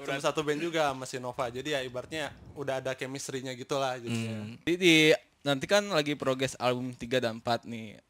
Cuma 0.01 0.17
satu 0.19 0.41
band 0.41 0.59
juga 0.59 0.91
sama 0.91 1.05
si 1.05 1.21
Nova. 1.21 1.47
Jadi 1.47 1.71
ya 1.71 1.85
ibaratnya 1.85 2.33
udah 2.57 2.81
ada 2.81 2.97
chemistry-nya 2.97 3.53
gitu 3.53 3.77
lah. 3.77 4.01
Jadi 4.01 4.75
di 4.75 4.95
nanti 5.41 5.69
kan 5.69 5.85
lagi 5.87 6.17
progres 6.17 6.57
album 6.57 6.91
3 6.91 7.23
dan 7.23 7.39
4 7.39 7.71
nih. 7.71 8.01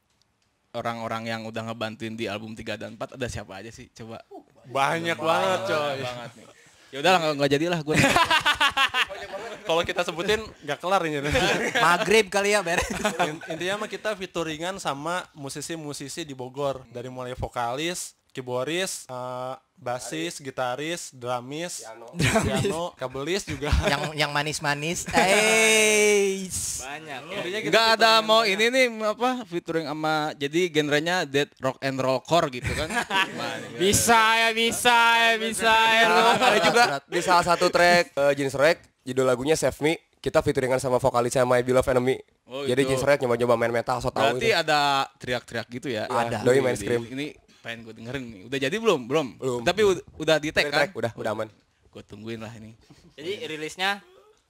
Orang-orang 0.71 1.27
yang 1.27 1.43
udah 1.51 1.67
ngebantuin 1.67 2.15
di 2.15 2.31
album 2.31 2.55
3 2.55 2.79
dan 2.79 2.95
4 2.95 3.19
ada 3.19 3.27
siapa 3.27 3.59
aja 3.59 3.75
sih? 3.75 3.91
Coba. 3.91 4.23
Banyak 4.71 5.19
banget 5.19 5.61
coy. 5.67 5.99
banget 5.99 6.31
nih. 6.39 6.47
Ya 6.91 6.97
udahlah 7.03 7.19
nggak 7.23 7.35
nggak 7.39 7.51
jadilah 7.51 7.81
gue. 7.83 7.97
Kalau 9.69 9.83
kita 9.87 10.03
sebutin 10.03 10.43
nggak 10.63 10.79
kelar 10.79 11.03
ini. 11.07 11.19
Maghrib 11.87 12.27
kali 12.31 12.55
ya 12.55 12.63
beres. 12.63 12.87
In- 13.27 13.43
Intinya 13.51 13.87
mah 13.87 13.91
kita 13.91 14.15
featuringan 14.15 14.79
sama 14.83 15.27
musisi-musisi 15.35 16.27
di 16.27 16.35
Bogor 16.35 16.83
dari 16.91 17.07
mulai 17.07 17.35
vokalis, 17.35 18.15
keyboardis, 18.31 19.07
eh, 19.11 19.55
basis, 19.81 20.39
gitaris, 20.39 21.11
drumis, 21.11 21.83
piano, 22.19 22.93
kabelis 22.95 23.49
juga. 23.49 23.73
yang 23.93 24.03
yang 24.15 24.31
manis-manis. 24.31 25.09
Eh. 25.13 26.47
Banyak. 26.81 27.21
ya. 27.27 27.37
Intinya 27.41 27.61
kita 27.61 27.73
Nggak 27.73 27.89
ada 27.99 28.13
mau 28.21 28.43
ini 28.45 28.67
nih 28.69 28.87
apa 29.03 29.45
featuring 29.49 29.87
sama 29.89 30.37
jadi 30.37 30.61
genrenya 30.69 31.25
dead 31.25 31.49
rock 31.59 31.79
and 31.81 31.97
roll 31.99 32.21
core 32.21 32.53
gitu 32.53 32.71
kan. 32.77 32.89
Bisa 33.81 34.21
ya, 34.37 34.51
bisa 34.53 34.99
ya, 35.17 35.33
bisa 35.41 35.73
ya. 35.73 36.07
ada 36.37 36.59
juga 36.61 36.83
di 37.09 37.21
salah 37.25 37.45
satu 37.47 37.73
track 37.73 38.13
eh, 38.13 38.33
Jeans 38.37 38.53
Rek 38.53 38.79
judul 39.09 39.25
lagunya 39.25 39.57
Save 39.57 39.81
Me 39.81 39.93
kita 40.21 40.45
featuringan 40.45 40.77
sama 40.77 41.01
vokalisnya 41.01 41.49
My 41.49 41.65
Beloved 41.65 41.89
Enemy. 41.97 42.17
Oh, 42.51 42.69
Jadi. 42.69 42.85
Jeans 42.85 43.01
Rek 43.01 43.25
nyoba-nyoba 43.25 43.57
main 43.57 43.73
metal 43.73 44.05
so 44.05 44.13
tau 44.13 44.37
Berarti 44.37 44.53
itu. 44.53 44.61
ada 44.61 45.09
teriak-teriak 45.17 45.67
gitu 45.73 45.89
ya? 45.89 46.05
Ada. 46.07 46.45
Wih, 46.45 46.47
Doi 46.47 46.59
main 46.61 46.77
scream. 46.77 47.03
Ini 47.09 47.40
pengen 47.61 47.85
gue 47.85 47.95
dengerin 47.95 48.25
nih. 48.25 48.43
Udah 48.47 48.59
jadi 48.59 48.77
belum? 48.77 49.01
Belum. 49.05 49.27
Belum. 49.37 49.61
Tapi 49.63 49.81
ud- 49.83 50.05
udah 50.17 50.37
di 50.37 50.49
tag 50.51 50.67
kan? 50.67 50.73
track 50.75 50.91
udah 50.93 51.13
udah 51.15 51.31
aman. 51.33 51.49
Gue 51.87 52.03
tungguin 52.03 52.39
lah 52.39 52.53
ini. 52.53 52.73
Jadi 53.15 53.45
rilisnya 53.47 54.01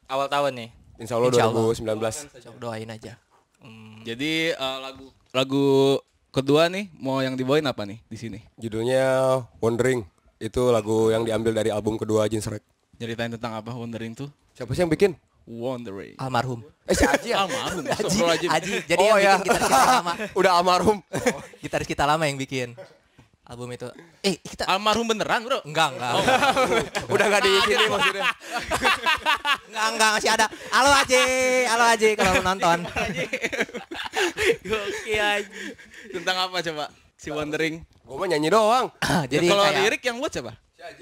awal 0.06 0.26
tahun 0.26 0.52
nih. 0.56 0.70
Insya 0.98 1.16
Allah 1.16 1.28
Insya 1.28 1.44
Allah. 1.46 1.64
2019. 2.30 2.44
Coba 2.44 2.58
doain 2.60 2.88
aja. 2.88 3.12
Jadi 4.00 4.32
eh, 4.50 4.78
lagu 4.80 5.06
lagu 5.30 5.66
kedua 6.30 6.66
nih 6.66 6.88
mau 6.94 7.18
yang 7.18 7.34
dibawain 7.34 7.64
apa 7.64 7.84
nih 7.84 7.98
di 8.02 8.16
sini? 8.16 8.38
Judulnya 8.56 9.02
Wondering. 9.58 10.06
Itu 10.36 10.70
lagu 10.70 11.08
yang 11.08 11.22
diambil 11.22 11.52
dari 11.52 11.68
album 11.68 11.96
kedua 11.96 12.24
Jeans 12.24 12.46
Rek. 12.46 12.64
Ceritain 12.96 13.28
tentang 13.28 13.52
apa 13.54 13.72
Wondering 13.72 14.14
tuh? 14.14 14.28
Siapa 14.52 14.72
sih 14.72 14.80
yang 14.80 14.88
bikin? 14.88 15.12
Wondering. 15.44 16.16
Almarhum. 16.16 16.60
Eh 16.84 16.92
si 16.92 17.02
Aji 17.02 17.32
ya? 17.32 17.44
Almarhum. 17.44 17.84
Aji. 17.84 18.46
Aji. 18.46 18.74
Jadi 18.86 19.00
Oh, 19.02 19.16
yang 19.16 19.20
ya. 19.20 19.32
bikin 19.36 19.50
gitaris 19.50 19.66
kita 19.66 19.88
lama. 19.90 20.12
Udah 20.38 20.52
almarhum. 20.54 20.96
Gitaris 21.58 21.88
kita 21.88 22.04
lama 22.04 22.24
yang 22.24 22.38
bikin 22.38 22.72
album 23.50 23.66
itu. 23.68 23.88
Eh, 24.22 24.38
kita 24.38 24.62
Almarhum 24.64 25.02
beneran 25.04 25.42
bro? 25.42 25.58
enggak, 25.66 25.90
enggak. 25.92 26.12
Udah 27.14 27.26
nggak 27.26 27.42
di 27.42 27.52
sini 27.66 27.84
maksudnya. 27.84 28.22
Enggak, 29.70 29.86
enggak 29.88 30.10
masih 30.14 30.30
ada. 30.30 30.46
Halo 30.70 30.90
Aji, 30.92 31.22
halo 31.64 31.84
Aji 31.88 32.08
kalau 32.14 32.32
lu 32.32 32.42
nonton. 32.44 32.78
Gokil 34.60 35.18
aja. 35.20 35.46
Tentang 36.10 36.36
apa 36.40 36.56
coba? 36.60 36.84
Si 37.14 37.28
Wondering. 37.28 37.82
Gue 38.00 38.16
mah 38.16 38.28
nyanyi 38.28 38.48
doang. 38.48 38.86
Jadi 39.26 39.44
Ya, 39.44 39.50
kalau 39.50 39.64
kayak- 39.64 39.78
lirik 39.80 40.02
yang 40.04 40.16
buat 40.18 40.30
siapa? 40.30 40.52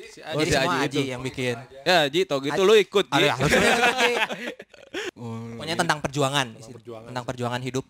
Si 0.04 0.18
Oh, 0.20 0.36
jadi 0.36 0.50
si 0.50 0.52
semua 0.52 0.74
Aji 0.74 0.84
Aji 0.84 0.98
itu. 0.98 1.10
yang 1.10 1.22
bikin. 1.22 1.56
Ya 1.82 1.98
Ji, 2.08 2.20
tau 2.24 2.40
gitu 2.40 2.60
lu 2.60 2.74
ikut 2.74 3.06
Ji. 3.06 3.14
Ada 3.14 3.28
harus 3.30 3.52
Aji. 3.52 4.14
Oh, 5.14 5.36
Pokoknya 5.54 5.76
tentang 5.76 5.98
perjuangan, 6.00 6.46
perjuangan. 6.58 7.08
tentang 7.08 7.24
perjuangan 7.24 7.60
hidup. 7.62 7.84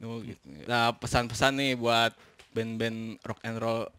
Oh, 0.00 0.18
gitu. 0.20 0.38
Nah 0.64 0.92
pesan-pesan 0.92 1.54
nih 1.54 1.72
buat 1.74 2.12
band-band 2.54 3.18
rock 3.26 3.40
and 3.42 3.58
roll 3.58 3.90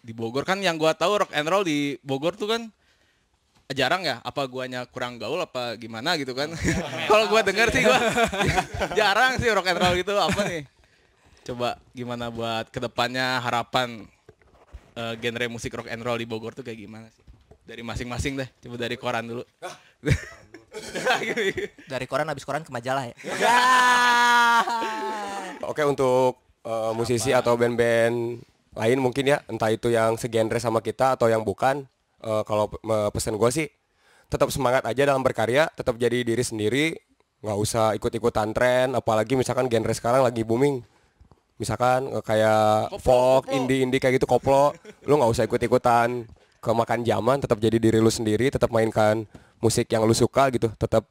di 0.00 0.14
Bogor. 0.14 0.46
Kan 0.46 0.62
yang 0.62 0.78
gua 0.78 0.94
tahu 0.94 1.26
rock 1.26 1.34
and 1.34 1.50
roll 1.50 1.66
di 1.66 1.98
Bogor 2.06 2.38
tuh 2.38 2.46
kan 2.46 2.62
jarang 3.74 4.06
ya 4.06 4.22
apa 4.22 4.46
guanya 4.46 4.86
kurang 4.86 5.18
gaul 5.18 5.42
apa 5.42 5.74
gimana 5.74 6.14
gitu 6.14 6.32
kan. 6.32 6.54
Kalau 7.10 7.26
gua 7.26 7.42
denger 7.42 7.74
sih 7.74 7.82
gua 7.82 7.98
jarang 8.98 9.42
sih 9.42 9.50
rock 9.50 9.66
and 9.66 9.80
roll 9.82 9.94
gitu 9.98 10.14
apa 10.14 10.40
nih? 10.46 10.62
Coba 11.42 11.78
gimana 11.90 12.30
buat 12.30 12.70
ke 12.70 12.78
depannya 12.78 13.42
harapan 13.42 14.06
eh, 14.94 15.14
genre 15.18 15.46
musik 15.50 15.74
rock 15.74 15.90
and 15.90 16.06
roll 16.06 16.16
di 16.16 16.24
Bogor 16.24 16.54
tuh 16.54 16.62
kayak 16.62 16.78
gimana 16.78 17.10
sih? 17.10 17.26
Dari 17.66 17.82
masing-masing 17.82 18.38
deh 18.38 18.48
coba 18.62 18.76
dari 18.78 18.94
koran 18.94 19.26
dulu. 19.26 19.42
Dari 21.90 22.06
koran 22.06 22.30
habis 22.30 22.46
koran 22.46 22.62
ke 22.62 22.70
majalah 22.70 23.10
ya. 23.10 23.14
Oke 25.70 25.82
untuk 25.82 26.45
eh, 26.66 26.92
musisi 26.98 27.30
atau 27.30 27.54
band-band 27.54 28.42
lain 28.76 28.98
mungkin 29.00 29.24
ya 29.24 29.40
entah 29.48 29.72
itu 29.72 29.88
yang 29.88 30.20
segenre 30.20 30.60
sama 30.60 30.84
kita 30.84 31.16
atau 31.16 31.30
yang 31.32 31.40
bukan. 31.46 31.86
Eh, 32.20 32.42
kalau 32.44 32.68
eh, 32.68 33.10
pesan 33.14 33.40
gue 33.40 33.50
sih 33.54 33.66
tetap 34.26 34.50
semangat 34.52 34.82
aja 34.84 35.06
dalam 35.06 35.22
berkarya 35.22 35.70
tetap 35.78 35.94
jadi 35.96 36.26
diri 36.26 36.42
sendiri 36.42 36.98
nggak 37.46 37.58
usah 37.62 37.94
ikut-ikutan 37.94 38.50
tren 38.50 38.98
apalagi 38.98 39.38
misalkan 39.38 39.70
genre 39.70 39.94
sekarang 39.96 40.22
lagi 40.26 40.44
booming. 40.44 40.84
Misalkan 41.56 42.12
eh, 42.12 42.24
kayak 42.24 43.00
folk 43.00 43.48
indie 43.48 43.80
indie 43.80 44.02
kayak 44.02 44.20
gitu 44.20 44.28
koplo. 44.28 44.76
Lu 45.08 45.16
nggak 45.16 45.32
usah 45.32 45.44
ikut-ikutan. 45.48 46.28
Kemakan 46.60 47.06
zaman 47.06 47.38
tetap 47.38 47.62
jadi 47.62 47.78
diri 47.78 48.02
lu 48.02 48.10
sendiri 48.10 48.50
tetap 48.50 48.74
mainkan 48.74 49.22
musik 49.62 49.86
yang 49.86 50.02
lu 50.02 50.12
suka 50.12 50.50
gitu 50.52 50.68
tetap 50.76 51.06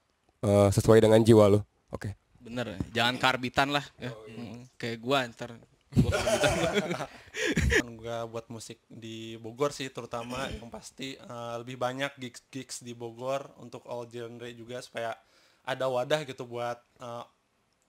eh, 0.45 0.69
sesuai 0.69 1.01
dengan 1.01 1.23
jiwa 1.23 1.49
lu. 1.49 1.59
Oke 1.89 2.24
bener 2.45 2.77
jangan 2.93 3.15
karbitan 3.17 3.73
lah 3.73 3.85
ya. 3.97 4.13
Mm, 4.29 4.69
kayak 4.77 4.97
gua 5.01 5.25
ntar 5.33 5.57
gua 5.97 6.09
karbitan 6.15 6.53
kan 7.65 7.87
gue 7.95 8.17
buat 8.31 8.45
musik 8.47 8.79
di 8.87 9.35
Bogor 9.41 9.73
sih 9.73 9.89
terutama 9.89 10.47
yang 10.47 10.69
pasti 10.69 11.17
eh, 11.17 11.55
lebih 11.59 11.75
banyak 11.75 12.13
gigs 12.15 12.41
gigs 12.47 12.77
di 12.85 12.93
Bogor 12.93 13.49
untuk 13.59 13.83
all 13.89 14.07
genre 14.07 14.47
juga 14.53 14.79
supaya 14.79 15.17
ada 15.65 15.89
wadah 15.89 16.21
gitu 16.23 16.45
buat 16.45 16.77
eh, 17.01 17.23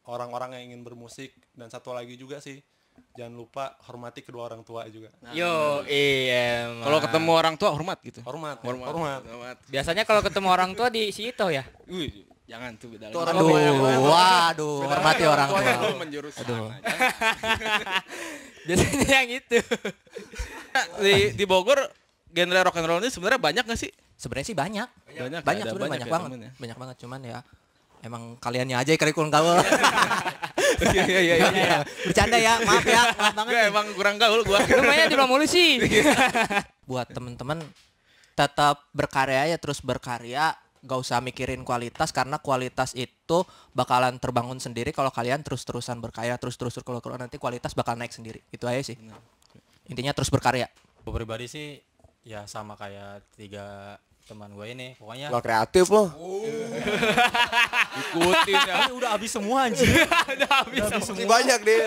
orang-orang 0.06 0.56
yang 0.58 0.74
ingin 0.74 0.82
bermusik 0.86 1.34
dan 1.52 1.68
satu 1.68 1.92
lagi 1.92 2.16
juga 2.16 2.38
sih 2.40 2.58
jangan 3.12 3.36
lupa 3.36 3.76
hormati 3.84 4.24
kedua 4.24 4.48
orang 4.48 4.64
tua 4.64 4.88
juga 4.88 5.12
Yo, 5.36 5.84
iya. 5.84 6.64
Kalau 6.80 6.96
ketemu 6.96 7.30
orang 7.36 7.54
tua 7.60 7.70
hormat 7.76 7.98
gitu. 8.00 8.24
hormat 8.24 8.56
Hormat. 8.64 8.86
hormat, 8.88 9.20
Hormat. 9.20 9.56
biasanya 9.68 10.08
kalau 10.08 10.24
ketemu 10.24 10.48
orang 10.48 10.72
tua 10.72 10.88
di 10.88 11.12
situ 11.12 11.44
ya. 11.52 11.64
Jangan 12.46 12.78
tuh 12.78 12.88
beda 12.94 13.10
lagi. 13.10 13.18
aduh, 13.18 13.50
waduh, 14.06 14.78
hormati 14.86 15.24
orang 15.26 15.48
tua. 15.50 15.72
Lu 15.82 15.98
menjurus 15.98 16.34
Aduh. 16.46 16.70
Biasanya 18.70 19.08
yang 19.22 19.30
itu. 19.34 19.58
di 21.02 21.14
di 21.34 21.44
Bogor 21.46 21.90
genre 22.30 22.60
rock 22.62 22.78
and 22.78 22.86
roll 22.86 23.02
ini 23.02 23.10
sebenarnya 23.10 23.40
banyak 23.42 23.64
gak 23.66 23.78
sih? 23.78 23.90
Sebenarnya 24.14 24.46
sih 24.46 24.56
banyak. 24.56 24.88
Banyak, 25.10 25.42
Banyak 25.42 25.64
ada 25.66 25.70
sebenarnya 25.74 25.92
banyak 25.98 26.08
ya, 26.08 26.14
banget. 26.14 26.28
temen 26.30 26.40
ya. 26.40 26.50
Banyak 26.54 26.76
banget 26.78 26.96
cuman 27.02 27.20
ya 27.26 27.38
emang 28.06 28.22
kaliannya 28.38 28.76
aja 28.78 28.90
kurikulum 28.94 29.30
gaul. 29.34 29.58
Iya 30.86 31.02
iya 31.02 31.20
iya 31.24 31.34
iya. 31.50 31.78
Bercanda 32.06 32.38
ya, 32.38 32.62
maaf 32.62 32.84
ya, 32.86 33.02
maaf 33.16 33.34
banget. 33.34 33.52
Gue 33.52 33.62
emang 33.74 33.86
kurang 33.98 34.16
gaul 34.22 34.40
gua. 34.46 34.62
Lu 34.62 34.82
mainnya 34.86 35.10
di 35.10 35.16
mulu 35.18 35.46
sih. 35.50 35.82
Buat 36.86 37.10
temen-temen 37.10 37.64
tetap 38.36 38.86
berkarya 38.92 39.50
ya 39.50 39.56
terus 39.58 39.80
berkarya 39.80 40.52
gak 40.86 41.02
usah 41.02 41.18
mikirin 41.20 41.66
kualitas 41.66 42.14
karena 42.14 42.38
kualitas 42.38 42.94
itu 42.94 43.42
bakalan 43.74 44.16
terbangun 44.22 44.62
sendiri 44.62 44.94
kalau 44.94 45.10
kalian 45.10 45.42
terus-terusan 45.42 45.98
berkarya 45.98 46.38
terus-terus 46.38 46.78
kalau 46.86 47.02
kalau 47.02 47.18
nanti 47.18 47.36
kualitas 47.36 47.74
bakal 47.74 47.98
naik 47.98 48.14
sendiri 48.14 48.40
itu 48.54 48.64
aja 48.64 48.94
sih 48.94 48.96
intinya 49.90 50.14
terus 50.14 50.30
berkarya 50.30 50.70
Gue 51.06 51.14
pribadi 51.14 51.46
sih 51.46 51.78
ya 52.26 52.50
sama 52.50 52.74
kayak 52.74 53.22
tiga 53.38 53.94
teman 54.26 54.50
gue 54.58 54.66
ini. 54.74 54.98
Pokoknya 54.98 55.30
nggak 55.30 55.44
kreatif 55.46 55.86
loh 55.86 56.10
Ikutin 58.02 58.58
ya. 58.58 58.74
Ini 58.90 58.92
udah 58.98 59.10
habis 59.14 59.30
semua 59.30 59.70
anjir. 59.70 59.86
udah 60.34 60.50
habis, 60.50 60.82
Masih 60.82 61.30
banyak 61.30 61.62
deh 61.62 61.86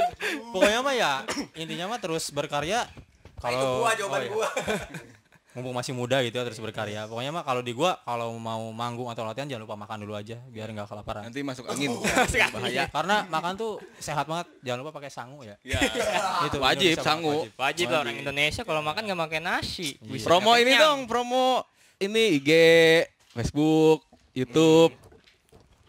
Pokoknya 0.56 0.80
mah 0.80 0.96
ya 0.96 1.14
intinya 1.60 1.92
mah 1.92 2.00
terus 2.00 2.32
berkarya. 2.32 2.88
Kalau 3.44 3.84
oh, 3.84 3.92
iya. 3.92 4.08
Mumpung 5.50 5.74
masih 5.74 5.98
muda 5.98 6.22
gitu 6.22 6.38
ya 6.38 6.46
terus 6.46 6.62
berkarya. 6.62 7.10
Pokoknya 7.10 7.34
mah 7.34 7.42
kalau 7.42 7.66
di 7.66 7.74
gua 7.74 7.98
kalau 8.06 8.38
mau 8.38 8.70
manggung 8.70 9.10
atau 9.10 9.26
latihan 9.26 9.50
jangan 9.50 9.66
lupa 9.66 9.74
makan 9.74 10.06
dulu 10.06 10.14
aja 10.14 10.38
biar 10.46 10.70
nggak 10.70 10.86
kelaparan. 10.86 11.26
Nanti 11.26 11.42
masuk 11.50 11.66
angin. 11.66 11.90
bahaya. 12.54 12.86
Karena 12.86 13.26
makan 13.26 13.54
tuh 13.58 13.82
sehat 13.98 14.30
banget. 14.30 14.46
Jangan 14.62 14.80
lupa 14.86 14.92
pakai 14.94 15.10
sangu 15.10 15.42
ya. 15.42 15.58
Ya. 15.66 15.82
Itu 16.48 16.62
Wajib 16.62 17.02
sangu. 17.02 17.50
wajib. 17.50 17.58
Wajib 17.58 17.88
lah 17.90 18.00
orang 18.04 18.18
Indonesia 18.18 18.62
kalau 18.62 18.86
makan 18.86 19.02
nggak 19.10 19.20
makan 19.20 19.42
nasi. 19.42 19.98
Bisa 20.00 20.30
Promo 20.30 20.54
ini 20.54 20.70
kenyang. 20.70 20.82
dong, 20.86 21.00
promo 21.10 21.66
ini 21.98 22.38
IG, 22.38 22.50
Facebook, 23.34 24.06
YouTube. 24.32 24.94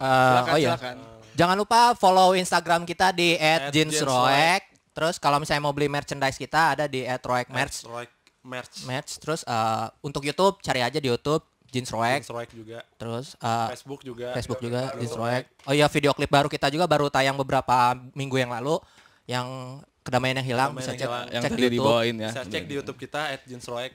Eh, 0.01 0.09
Silakan, 0.09 0.51
oh 0.51 0.59
iya 0.59 0.69
silakan. 0.73 0.97
Jangan 1.37 1.57
lupa 1.57 1.81
follow 1.95 2.33
Instagram 2.33 2.83
kita 2.83 3.13
di 3.13 3.37
Jeansroek. 3.37 3.71
@jeansroek. 3.71 4.63
Terus 4.91 5.17
kalau 5.17 5.39
misalnya 5.39 5.63
mau 5.63 5.73
beli 5.73 5.87
merchandise 5.87 6.35
kita 6.35 6.75
ada 6.75 6.85
di 6.85 7.05
@roekmerch 7.07 7.85
Roek 7.87 8.11
merch 8.43 8.85
merch. 8.85 9.21
Terus 9.21 9.41
eh, 9.45 9.87
untuk 10.01 10.25
YouTube 10.25 10.59
cari 10.61 10.81
aja 10.81 10.97
di 10.97 11.09
YouTube 11.09 11.45
Jeansroek. 11.71 12.27
Roek 12.27 12.51
juga 12.51 12.79
Terus 12.99 13.39
eh, 13.39 13.69
Facebook 13.73 14.01
juga 14.03 14.35
Facebook 14.35 14.59
juga 14.59 14.91
Jeansroek. 14.99 15.45
Oh 15.67 15.75
iya 15.75 15.87
video 15.87 16.11
klip 16.11 16.31
baru 16.31 16.49
kita 16.51 16.67
juga 16.69 16.91
baru 16.91 17.07
tayang 17.07 17.39
beberapa 17.39 17.95
minggu 18.13 18.37
yang 18.37 18.51
lalu 18.51 18.83
yang 19.31 19.47
kedamaian 20.03 20.43
yang 20.43 20.49
hilang 20.49 20.71
Kedamaian 20.75 20.83
bisa 20.83 20.91
yang 20.91 20.99
cek, 20.99 21.07
hilang. 21.07 21.27
Yang 21.31 21.43
cek 21.43 21.51
di 21.51 21.63
YouTube. 21.63 21.75
dibawain 21.79 22.15
ya. 22.19 22.29
bisa 22.33 22.43
cek 22.43 22.65
di 22.67 22.75
YouTube 22.75 22.99
kita 22.99 23.21
@jeansroek 23.47 23.93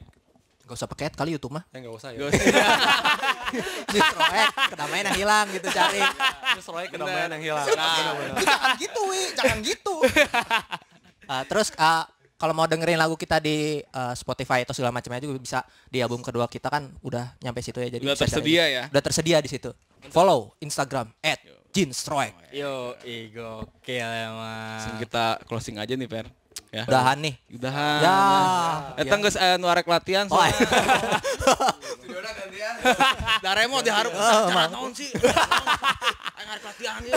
Gak 0.65 0.81
usah 0.81 0.89
pakai 0.89 1.13
kali 1.13 1.38
YouTube 1.38 1.53
mah. 1.53 1.63
eh 1.69 1.77
nggak 1.77 1.93
usah 1.93 2.10
ya 2.10 2.25
Gak 2.25 2.29
usah. 2.34 2.41
Jeansroek 3.93 4.49
kedamaian 4.73 5.05
yang 5.12 5.17
hilang 5.19 5.45
gitu 5.53 5.67
cari. 5.69 6.01
Jeansroek 6.58 6.89
kedamaian 6.89 7.29
yang 7.38 7.43
hilang 7.43 7.65
jangan 7.69 8.73
gitu 8.79 9.01
wi 9.12 9.21
jangan 9.36 9.58
gitu 9.62 9.95
Uh, 11.25 11.41
terus 11.49 11.73
uh, 11.75 12.05
kalau 12.36 12.52
mau 12.52 12.65
dengerin 12.65 12.95
lagu 12.95 13.15
kita 13.15 13.39
di 13.39 13.80
uh, 13.82 14.12
Spotify 14.12 14.62
atau 14.62 14.71
segala 14.71 14.91
macamnya 14.91 15.19
juga 15.19 15.39
bisa 15.39 15.60
di 15.88 16.00
album 16.00 16.19
kedua 16.19 16.45
kita 16.45 16.67
kan 16.67 16.91
udah 17.00 17.36
nyampe 17.39 17.60
situ 17.60 17.80
ya 17.80 17.89
jadi 17.89 18.04
Udah 18.04 18.17
tersedia 18.17 18.63
ya? 18.67 18.84
udah 18.91 19.02
tersedia 19.02 19.38
di 19.39 19.48
situ 19.48 19.71
follow 20.10 20.52
Instagram 20.60 21.12
at 21.19 21.39
Jeansroek 21.71 22.32
Yo, 22.52 22.95
Langsung 22.95 24.95
emang. 24.95 24.98
kita 24.98 25.43
closing 25.43 25.76
aja 25.76 25.91
nih, 25.91 26.08
Per. 26.08 26.24
Ya. 26.71 26.88
udahan 26.88 27.19
nih 27.19 27.36
Udahan. 27.52 28.00
ya 28.00 28.15
Eta 29.00 29.15
geus 29.15 29.36
aya 29.36 29.56
nu 29.56 29.67
arek 29.67 29.88
latihan 29.88 30.28
Oh, 30.28 30.39
soalnya. 30.39 30.60
Daremo 33.39 33.80
diharap 33.80 34.12
cara 34.12 34.67
naon 34.67 34.91
sih? 34.91 35.08
Aing 36.36 36.50
arek 36.52 36.63
latihan 36.63 37.00
ieu. 37.00 37.15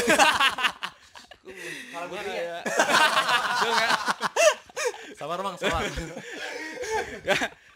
Kalau 1.91 2.07
gue 2.13 2.21
ya. 2.23 2.61
sabar 5.29 5.45
bang 5.45 5.57
sabar 5.61 5.83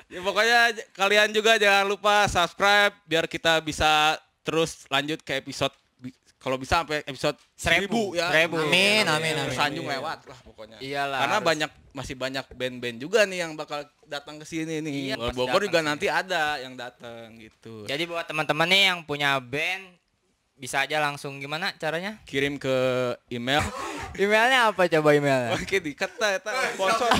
ya 0.09 0.21
pokoknya 0.21 0.61
j- 0.73 0.87
kalian 0.93 1.29
juga 1.33 1.61
jangan 1.61 1.85
lupa 1.85 2.25
subscribe 2.27 2.97
biar 3.05 3.29
kita 3.29 3.61
bisa 3.61 4.17
terus 4.41 4.88
lanjut 4.88 5.21
ke 5.21 5.37
episode 5.37 5.73
kalau 6.43 6.59
bisa 6.59 6.83
sampai 6.83 7.07
episode 7.07 7.38
seribu, 7.55 8.19
ya. 8.19 8.27
Seribu. 8.35 8.59
amin 8.59 9.07
amin 9.07 9.35
amin 9.47 9.55
Sanjung 9.55 9.87
lewat 9.87 10.27
lah 10.27 10.35
pokoknya. 10.43 10.83
Iyalah, 10.83 11.23
Karena 11.23 11.38
harus. 11.38 11.47
banyak 11.47 11.71
masih 11.95 12.15
banyak 12.19 12.45
band-band 12.59 12.99
juga 12.99 13.23
nih 13.31 13.47
yang 13.47 13.55
bakal 13.55 13.87
datang 14.11 14.43
ke 14.43 14.47
sini 14.51 14.83
nih. 14.83 15.15
Iya, 15.15 15.31
Bogor 15.38 15.62
juga 15.62 15.79
sih. 15.79 15.87
nanti 15.87 16.07
ada 16.11 16.59
yang 16.59 16.75
datang 16.75 17.38
gitu. 17.38 17.87
Jadi 17.87 18.03
buat 18.11 18.27
teman-teman 18.27 18.67
nih 18.67 18.83
yang 18.91 18.99
punya 19.07 19.38
band 19.38 20.02
bisa 20.62 20.87
aja 20.87 21.03
langsung 21.03 21.42
gimana 21.42 21.75
caranya? 21.75 22.22
Kirim 22.22 22.55
ke 22.55 22.70
email. 23.35 23.66
Emailnya 24.22 24.70
apa 24.70 24.87
coba 24.87 25.11
emailnya? 25.11 25.51
Oke, 25.59 25.83
dikata 25.83 26.38
eta 26.38 26.55
sponsor. 26.70 27.11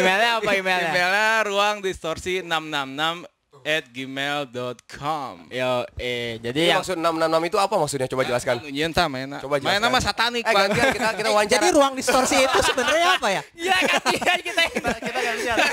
emailnya 0.00 0.40
apa 0.40 0.50
emailnya? 0.56 0.96
Emailnya 0.96 1.44
ruang 1.44 1.84
distorsi 1.84 2.40
666 2.40 3.33
at 3.64 3.88
gmail.com. 3.88 5.48
Yo, 5.48 5.72
eh 5.96 6.36
jadi 6.38 6.60
yang 6.70 6.80
maksud 6.80 7.00
666 7.00 7.48
itu 7.48 7.56
apa 7.56 7.74
maksudnya? 7.74 8.06
Coba 8.06 8.22
jelaskan. 8.22 8.54
Nunjukin 8.60 8.92
ta 8.92 9.08
mainnya. 9.08 9.40
Coba 9.40 9.56
Main 9.56 9.64
jelaskan. 9.64 9.82
nama 9.82 9.98
satanik, 9.98 10.44
Eh, 10.44 10.52
Pak. 10.52 10.60
gantian 10.68 10.88
kita 10.92 11.08
kita 11.16 11.28
Eh, 11.28 11.32
wawancara. 11.32 11.54
jadi 11.56 11.68
ruang 11.72 11.92
distorsi 11.96 12.36
itu 12.36 12.58
sebenarnya 12.60 13.08
apa 13.16 13.28
ya? 13.32 13.42
Iya 13.64 13.76
gantian 13.80 14.38
kita. 14.44 14.62
kita 14.70 14.90
gantian. 15.18 15.56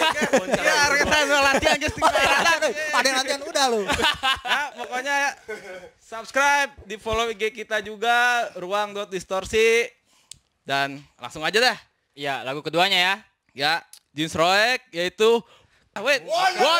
Ya, 0.62 0.82
kita 0.88 1.18
latihan 1.44 1.78
guys. 1.78 1.96
Ada 2.92 3.06
yang 3.06 3.18
latihan 3.20 3.42
udah 3.44 3.66
lu. 3.68 3.82
ya, 3.84 4.62
pokoknya 4.74 5.14
ya, 5.18 5.30
subscribe, 6.00 6.72
di 6.84 6.96
follow 6.96 7.28
IG 7.28 7.52
kita 7.52 7.80
juga 7.80 8.16
ruang 8.56 8.94
dot 8.94 9.10
distorsi 9.10 9.84
dan 10.62 11.02
langsung 11.18 11.44
aja 11.44 11.60
dah. 11.60 11.78
Iya, 12.14 12.44
lagu 12.44 12.62
keduanya 12.62 12.96
ya. 12.96 13.14
Ya, 13.52 13.74
Jeans 14.12 14.32
Roek 14.32 14.80
yaitu 14.90 15.44
ah, 15.96 16.04
wait, 16.04 16.22
Wondering. 16.26 16.72